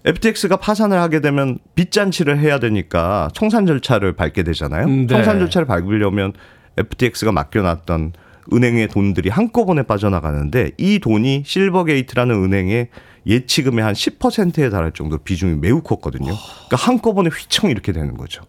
[0.05, 4.85] FTX가 파산을 하게 되면 빚잔치를 해야 되니까 청산 절차를 밟게 되잖아요.
[4.85, 5.07] 음, 네.
[5.07, 6.33] 청산 절차를 밟으려면
[6.77, 8.13] FTX가 맡겨놨던
[8.53, 12.89] 은행의 돈들이 한꺼번에 빠져나가는데 이 돈이 실버게이트라는 은행의
[13.27, 16.33] 예치금의 한 10%에 달할 정도로 비중이 매우 컸거든요.
[16.67, 18.43] 그러니까 한꺼번에 휘청 이렇게 되는 거죠.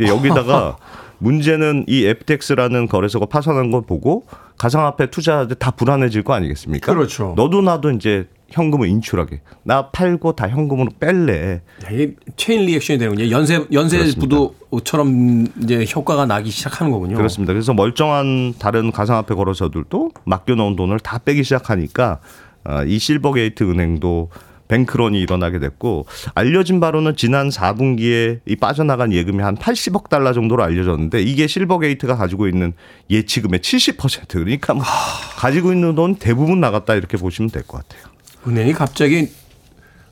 [0.00, 0.78] 근데 여기다가
[1.18, 4.24] 문제는 이 FTX라는 거래소가 파산한 걸 보고
[4.56, 6.92] 가상화폐 투자자들 다 불안해질 거 아니겠습니까?
[6.94, 7.34] 그렇죠.
[7.36, 9.42] 너도 나도 이제 현금을 인출하게.
[9.62, 11.60] 나 팔고 다 현금으로 뺄래.
[11.84, 13.30] 야, 이게 chain reaction이 되는군요.
[13.30, 14.36] 연쇄 연쇄 그렇습니다.
[14.70, 17.16] 부도처럼 이제 효과가 나기 시작하는 거군요.
[17.16, 17.52] 그렇습니다.
[17.52, 22.20] 그래서 멀쩡한 다른 가상화폐 거래소들도 맡겨놓은 돈을 다 빼기 시작하니까
[22.64, 24.30] 아, 이 실버게이트 은행도
[24.74, 31.22] 뱅크런이 일어나게 됐고 알려진 바로는 지난 4분기에 이 빠져나간 예금이 한 80억 달러 정도로 알려졌는데
[31.22, 32.72] 이게 실버게이트가 가지고 있는
[33.10, 34.84] 예치금의 70% 그러니까 뭐
[35.36, 38.10] 가지고 있는 돈 대부분 나갔다 이렇게 보시면 될 것 같아요.
[38.46, 39.28] 은행이 갑자기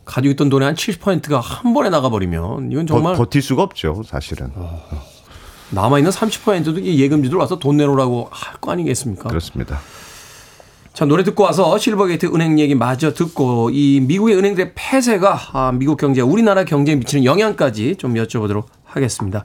[0.05, 4.51] 가지고 있던 돈의 한 70%가 한 번에 나가버리면 이건 정말 버, 버틸 수가 없죠, 사실은.
[5.71, 9.29] 남아있는 30%도 이 예금주들 와서 돈 내놓으라고 할 거 아니겠습니까?
[9.29, 9.81] 그렇습니다.
[10.93, 15.97] 자, 노래 듣고 와서 실버게이트 은행 얘기 마저 듣고 이 미국의 은행들의 폐쇄가 아, 미국
[15.97, 19.45] 경제, 우리나라 경제에 미치는 영향까지 좀 여쭤보도록 하겠습니다.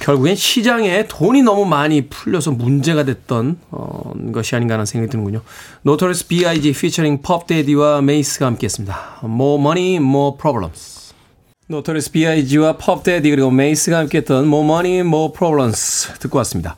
[0.00, 5.42] 결국엔 시장에 돈이 너무 많이 풀려서 문제가 됐던 어, 것이 아닌가 하는 생각이 드는군요.
[5.82, 6.72] 노토리스 B.I.G.
[6.72, 9.20] 피처링 펍데디와 메이스가 함께했습니다.
[9.24, 11.14] More money, more problems.
[11.68, 16.76] 노토리어스 B.I.G와 퍼프 대디 그리고 메이스가 함께했던 More money, more problems 듣고 왔습니다.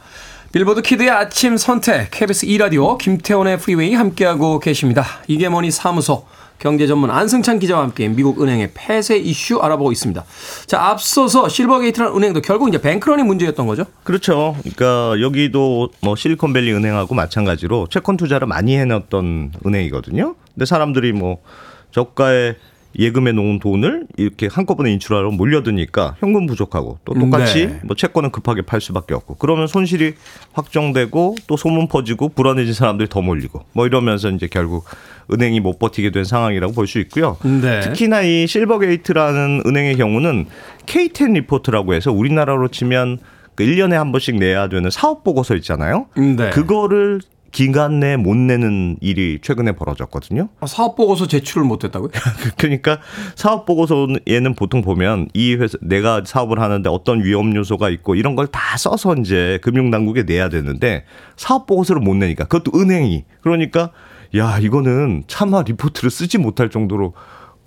[0.51, 5.05] 빌보드 키드의 아침 선택, KBS 2라디오, 김태훈의 프리웨이 함께하고 계십니다.
[5.27, 6.25] 이게 뭐니 사무소,
[6.59, 10.25] 경제 전문 안승찬 기자와 함께 미국 은행의 폐쇄 이슈 알아보고 있습니다.
[10.65, 13.85] 자, 앞서서 실버게이트라는 은행도 결국 이제 뱅크런이 문제였던 거죠?
[14.05, 14.57] 그렇죠.
[14.61, 20.35] 그러니까 여기도 뭐 실리콘밸리 은행하고 마찬가지로 채권 투자를 많이 해놨던 은행이거든요.
[20.55, 21.43] 근데 사람들이 뭐
[21.91, 22.57] 저가의
[22.99, 27.81] 예금에 놓은 돈을 이렇게 한꺼번에 인출하러 몰려드니까 현금 부족하고 또 똑같이 네.
[27.85, 30.15] 뭐 채권은 급하게 팔 수밖에 없고 그러면 손실이
[30.53, 34.85] 확정되고 또 소문 퍼지고 불안해진 사람들이 더 몰리고 뭐 이러면서 이제 결국
[35.31, 37.37] 은행이 못 버티게 된 상황이라고 볼 수 있고요.
[37.43, 37.81] 네.
[37.81, 40.47] 특히나 이 실버게이트라는 은행의 경우는
[40.87, 43.19] K10 report라고 해서 우리나라로 치면
[43.55, 46.07] 그 1년에 한 번씩 내야 되는 사업 보고서 있잖아요.
[46.17, 46.49] 네.
[46.51, 47.21] 그거를
[47.51, 50.49] 기간 내에 못 내는 일이 최근에 벌어졌거든요.
[50.61, 52.11] 아, 사업 보고서 제출을 못 했다고요?
[52.59, 52.99] 그러니까
[53.37, 58.49] 사업 보고서에는 보통 보면 이 회사 내가 사업을 하는데 어떤 위험 요소가 있고 이런 걸
[58.49, 61.05] 다 써서 이제 금융 당국에 내야 되는데
[61.37, 63.91] 사업 보고서를 못 내니까 그것도 은행이 그러니까
[64.37, 67.15] 야 이거는 차마 리포트를 쓰지 못할 정도로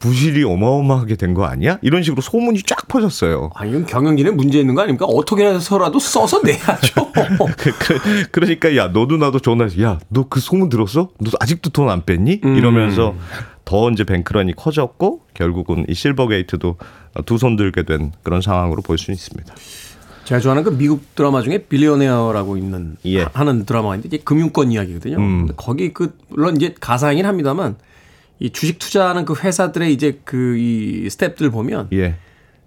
[0.02, 1.78] 부실이 어마어마하게 된 거 아니야?
[1.82, 3.52] 이런 식으로 소문이 쫙 퍼졌어요.
[3.56, 5.06] 아, 이건 경영진에 문제 있는 거 아닙니까?
[5.06, 7.12] 어떻게 해서라도 써서 내야죠.
[7.58, 11.10] 그, 그, 그러니까 야 너도 나도 전화해서 야 너 그 소문 들었어?
[11.20, 12.42] 너 아직도 돈 안 뺐니?
[12.44, 12.56] 음.
[12.58, 13.16] 이러면서
[13.64, 16.76] 더 이제 뱅크런이 커졌고 결국은 이 실버게이트도
[17.26, 19.54] 두 손 들게 된 그런 상황으로 볼 수 있습니다.
[20.26, 23.26] 제가 좋아하는 그 미국 드라마 중에 빌리오네어라고 있는 예.
[23.34, 25.18] 하는 드라마가 있는데 이게 금융권 이야기거든요.
[25.18, 25.48] 음.
[25.58, 27.76] 거기 그 물론 이제 가상이긴 합니다만
[28.42, 32.16] 이 주식 투자하는 그 회사들의 이제 그 이 스탭들 보면 예.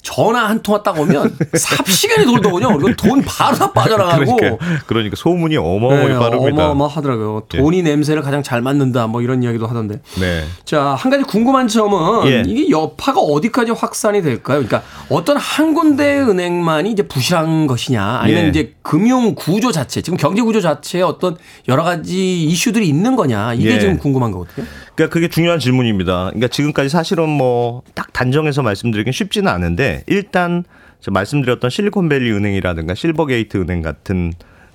[0.02, 2.76] 전화 한 통화 딱 오면 삽시간이 돌더군요.
[2.76, 6.64] 그리고 돈 바로 다 빠져나가고 그러니까, 그러니까 소문이 어마어마하게 네, 빠릅니다.
[6.70, 7.42] 어마어마하더라고요.
[7.54, 7.58] 예.
[7.58, 10.02] 돈이 냄새를 가장 잘 맡는다 뭐 이런 이야기도 하던데.
[10.20, 10.44] 네.
[10.66, 12.42] 자, 한 가지 궁금한 점은 예.
[12.46, 14.58] 이게 여파가 어디까지 확산이 될까요?
[14.58, 18.48] 그러니까 어떤 한 군데 은행만이 이제 부실한 것이냐 아니면 예.
[18.48, 23.70] 이제 금융 구조 자체, 지금 경제 구조 자체에 어떤 여러 가지 이슈들이 있는 거냐 이게
[23.70, 23.80] 예.
[23.80, 24.66] 지금 궁금한 거거든요.
[24.94, 26.26] 그러니까 그게 중요한 질문입니다.
[26.26, 30.64] 그러니까 지금까지 사실은 뭐 딱 단정해서 말씀드리긴 쉽지는 않은데 일단
[31.00, 34.32] 저 말씀드렸던 실리콘밸리 은행이라든가 실버게이트 은행 같은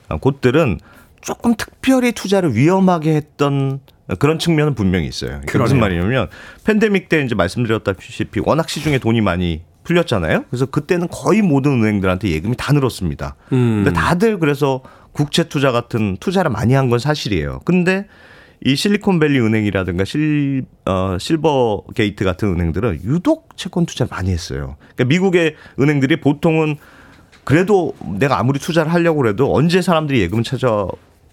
[0.10, 0.80] 어, 곳들은
[1.22, 3.80] 조금 특별히 투자를 위험하게 했던
[4.20, 5.32] 그런 측면은 분명히 있어요.
[5.38, 5.80] 무슨 그러네요.
[5.80, 6.28] 말이냐면
[6.66, 10.46] 팬데믹 때 이제 말씀드렸다시피 워낙 시중에 돈이 많이 풀렸잖아요.
[10.50, 13.36] 그래서 그때는 거의 모든 은행들한테 예금이 다 늘었습니다.
[13.54, 13.84] 음.
[13.84, 17.60] 근데 다들 그래서 국채 투자 같은 투자를 많이 한 건 사실이에요.
[17.66, 18.08] 근데
[18.66, 24.76] 이 실리콘밸리 은행이라든가 실, 어, 실버 게이트 같은 은행들은 유독 채권 투자를 많이 했어요.
[24.96, 26.76] 그러니까 미국의 은행들이 보통은
[27.44, 30.88] 그래도 내가 아무리 투자를 하려고 그래도 언제 사람들이 예금을 찾아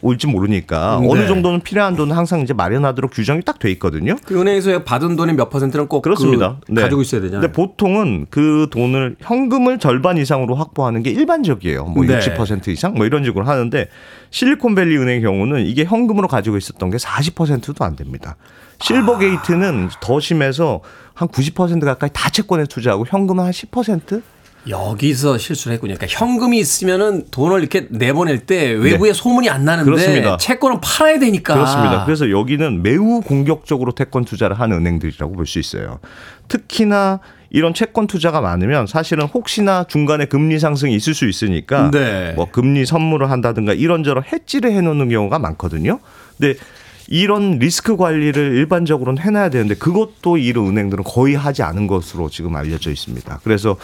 [0.07, 1.09] 올지 모르니까 네.
[1.11, 4.17] 어느 정도는 필요한 돈은 항상 이제 마련하도록 규정이 딱 돼 있거든요.
[4.25, 6.59] 그 은행에서 받은 돈의 몇 퍼센트는 꼭 그렇습니다.
[6.67, 6.83] 그 네.
[6.83, 7.41] 가지고 있어야 되잖아요.
[7.41, 11.87] 근데 보통은 그 돈을 현금을 절반 이상으로 확보하는 게 일반적이에요.
[11.87, 12.19] 뭐 네.
[12.19, 13.89] 60% 이상 뭐 이런 식으로 하는데
[14.31, 18.37] 실리콘밸리 은행 경우는 이게 현금으로 가지고 있었던 게 40%도 안 됩니다.
[18.81, 20.81] 실버게이트는 더 심해서
[21.15, 24.23] 한 90% 가까이 다 채권에 투자하고 현금은 한 10%?
[24.69, 25.95] 여기서 실수를 했군요.
[25.95, 29.95] 그러니까 현금이 있으면은 돈을 이렇게 내보낼 때 외부에 소문이 안 나는데 네.
[29.95, 30.37] 그렇습니다.
[30.37, 31.55] 채권은 팔아야 되니까.
[31.55, 32.05] 그렇습니다.
[32.05, 36.01] 그래서 여기는 매우 공격적으로 채권 투자를 하는 은행들이라고 볼 수 있어요.
[36.49, 42.33] 특히나 이런 채권 투자가 많으면 사실은 혹시나 중간에 금리 상승이 있을 수 있으니까 네.
[42.35, 46.01] 뭐 금리 선물을 한다든가 이런저런 해지를 해놓는 경우가 많거든요.
[46.37, 46.59] 근데
[47.09, 52.91] 이런 리스크 관리를 일반적으로는 해놔야 되는데 그것도 이런 은행들은 거의 하지 않은 것으로 지금 알려져
[52.91, 53.41] 있습니다.
[53.45, 53.77] 그래서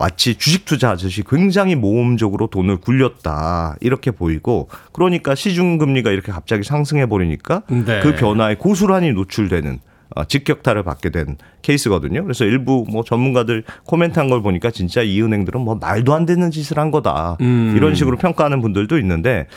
[0.00, 7.04] 마치 주식 투자하듯이 굉장히 모험적으로 돈을 굴렸다 이렇게 보이고 그러니까 시중 금리가 이렇게 갑자기 상승해
[7.04, 8.00] 버리니까 네.
[8.00, 9.78] 그 변화에 고스란히 노출되는
[10.16, 12.22] 어, 직격탄을 받게 된 케이스거든요.
[12.22, 16.78] 그래서 일부 뭐 전문가들 코멘트한 걸 보니까 진짜 이 은행들은 뭐 말도 안 되는 짓을
[16.78, 17.74] 한 거다 음.
[17.76, 19.48] 이런 식으로 평가하는 분들도 있는데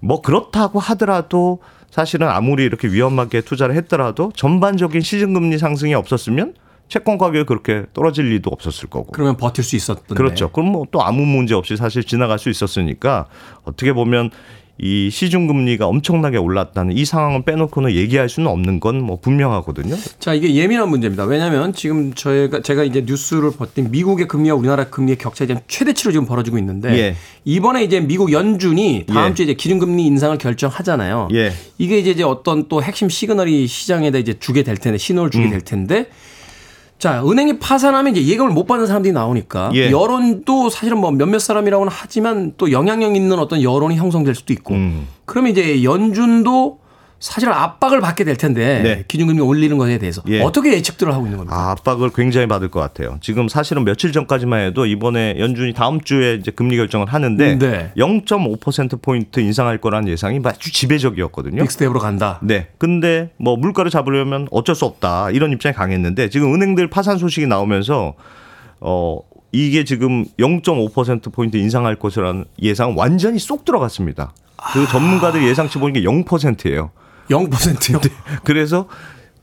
[0.00, 6.54] 뭐 그렇다고 하더라도 사실은 아무리 이렇게 위험하게 투자를 했더라도 전반적인 시중금리 상승이 없었으면
[6.92, 9.12] 채권 가격이 그렇게 떨어질 리도 없었을 거고.
[9.12, 10.14] 그러면 버틸 수 있었던데.
[10.14, 10.50] 그렇죠.
[10.52, 13.28] 그럼 뭐 또 아무 문제 없이 사실 지나갈 수 있었으니까
[13.64, 14.28] 어떻게 보면
[14.78, 19.96] 이 시중 금리가 엄청나게 올랐다는 이 상황을 빼놓고는 얘기할 수는 없는 건 뭐 분명하거든요.
[20.18, 21.24] 자, 이게 예민한 문제입니다.
[21.24, 26.26] 왜냐하면 지금 저희가 제가 이제 뉴스를 봤더니 미국의 금리와 우리나라 금리의 격차가 지금 최대치로 지금
[26.26, 27.16] 벌어지고 있는데 예.
[27.46, 29.34] 이번에 이제 미국 연준이 다음 예.
[29.34, 31.28] 주에 이제 기준금리 인상을 결정하잖아요.
[31.32, 31.52] 예.
[31.78, 35.50] 이게 이제 이제 어떤 또 핵심 시그널이 시장에다 이제 주게 될 텐데 신호를 주게 음.
[35.50, 36.08] 될 텐데
[37.02, 39.90] 자, 은행이 파산하면 이제 예금을 못 받는 사람들이 나오니까 예.
[39.90, 45.08] 여론도 사실은 뭐 몇몇 사람이라고는 하지만 또 영향력 있는 어떤 여론이 형성될 수도 있고 음.
[45.24, 46.78] 그러면 이제 연준도
[47.22, 49.04] 사실은 압박을 받게 될 텐데 네.
[49.06, 50.42] 기준금리 올리는 것에 대해서 예.
[50.42, 51.56] 어떻게 예측들을 하고 있는 겁니까?
[51.56, 53.18] 아, 압박을 굉장히 받을 것 같아요.
[53.20, 57.92] 지금 사실은 며칠 전까지만 해도 이번에 연준이 다음 주에 이제 금리 결정을 하는데 네.
[57.96, 61.62] 0.5% 포인트 인상할 거라는 예상이 아주 지배적이었거든요.
[61.62, 62.40] big step으로 간다.
[62.42, 62.66] 네.
[62.76, 65.30] 근데 뭐 물가를 잡으려면 어쩔 수 없다.
[65.30, 68.14] 이런 입장이 강했는데 지금 은행들 파산 소식이 나오면서
[68.80, 69.20] 어
[69.52, 74.32] 이게 지금 0.5% 포인트 인상할 것이라는 예상 완전히 쏙 들어갔습니다.
[74.72, 76.90] 그 전문가들 예상치 보니까 0%예요.
[77.32, 78.00] 0%요.
[78.44, 78.86] 그래서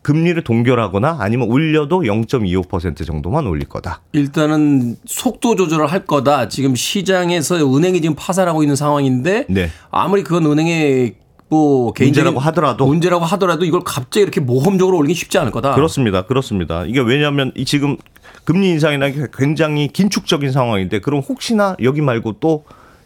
[0.01, 4.01] 금리를 동결하거나 아니면 올려도 0.25% 정도만 올릴 거다.
[4.13, 6.47] 일단은 속도 조절을 할 거다.
[6.47, 9.69] 지금 시장에서 은행이 지금 파산하고 있는 상황인데 네.
[9.91, 11.15] 아무리 그건 은행의
[11.49, 12.85] 뭐 문제라고 하더라도.
[12.85, 15.73] 문제라고 하더라도 이걸 갑자기 이렇게 모험적으로 올리긴 쉽지 않을 거다.
[15.75, 16.21] 그렇습니다.
[16.21, 16.85] 그렇습니다.
[16.85, 17.97] 이게 왜냐하면 이 지금
[18.43, 22.63] 금리 인상이나 굉장히 긴축적인 상황인데 그럼 혹시나 여기 말고 또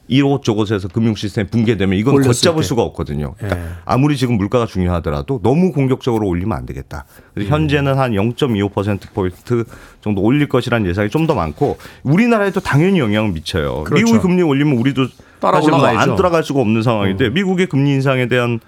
[0.08, 2.68] 이곳저곳에서 금융 시스템이 붕괴되면 이건 걷잡을 때.
[2.68, 3.36] 수가 없거든요.
[3.38, 3.70] 그러니까 예.
[3.86, 7.06] 아무리 지금 물가가 중요하더라도 너무 공격적으로 올리면 안 되겠다.
[7.34, 9.64] 그래서 현재는 한 0.25% 포인트
[10.02, 13.86] 정도 올릴 것이라는 예상이 좀 더 많고 우리나라에도 당연히 영향을 미쳐요.
[13.86, 13.96] 그렇죠.
[14.04, 15.08] 미국이 금리 올리면 우리도
[15.40, 16.10] 사실 뭐안.
[16.10, 16.16] 음.
[16.18, 18.60] 따라갈 수가 없는 상황인데 미국의 금리 인상에 대한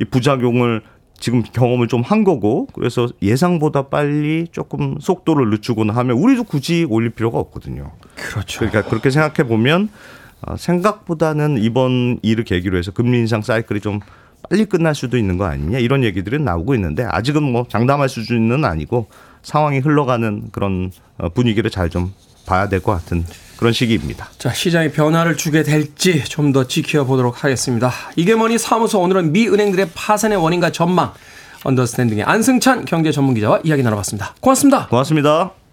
[0.00, 0.82] 이 부작용을
[1.18, 7.10] 지금 경험을 좀 한 거고 그래서 예상보다 빨리 조금 속도를 늦추거나 하면 우리도 굳이 올릴
[7.10, 7.90] 필요가 없거든요.
[8.14, 8.60] 그렇죠.
[8.60, 9.88] 그러니까 그렇게 생각해 보면 어,
[10.58, 14.00] 생각보다는 이번 일을 계기로 해서 금리 인상 사이클이 좀
[14.48, 19.08] 빨리 끝날 수도 있는 거 아니냐 이런 얘기들은 나오고 있는데 아직은 뭐 장담할 수준은 아니고
[19.42, 22.12] 상황이 흘러가는 그런 어, 분위기를 잘 좀
[22.46, 23.24] 봐야 될 것 같은
[23.58, 24.28] 그런 시기입니다.
[24.38, 27.90] 자, 시장에 변화를 주게 될지 좀 더 지켜보도록 하겠습니다.
[28.14, 31.12] 이게 뭐니 사무소 오늘은 미 은행들의 파산의 원인과 전망,
[31.64, 34.34] 언더스탠딩의 안승찬 경제 전문 기자와 이야기 나눠봤습니다.
[34.40, 34.86] 고맙습니다.
[34.88, 35.65] 고맙습니다.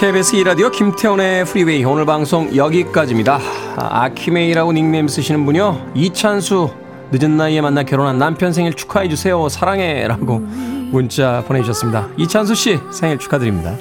[0.00, 3.38] KBS 2라디오 김태훈의 프리웨이 오늘 방송 여기까지입니다.
[3.76, 5.92] 아, 아키메이라고 닉네임 쓰시는 분요.
[5.94, 6.70] 이찬수
[7.12, 9.46] 늦은 나이에 만나 결혼한 남편 생일 축하해 주세요.
[9.50, 12.08] 사랑해 라고 문자 보내주셨습니다.
[12.16, 13.76] 이찬수 씨 생일 축하드립니다.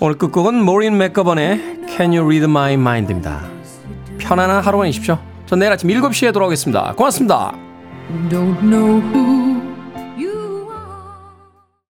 [0.00, 3.42] 오늘 끝곡은 모린 맥거번의 Can You Read My Mind입니다.
[4.16, 5.18] 편안한 하루 보내십시오.
[5.44, 6.94] 전 내일 아침 7시에 돌아오겠습니다.
[6.96, 7.52] 고맙습니다.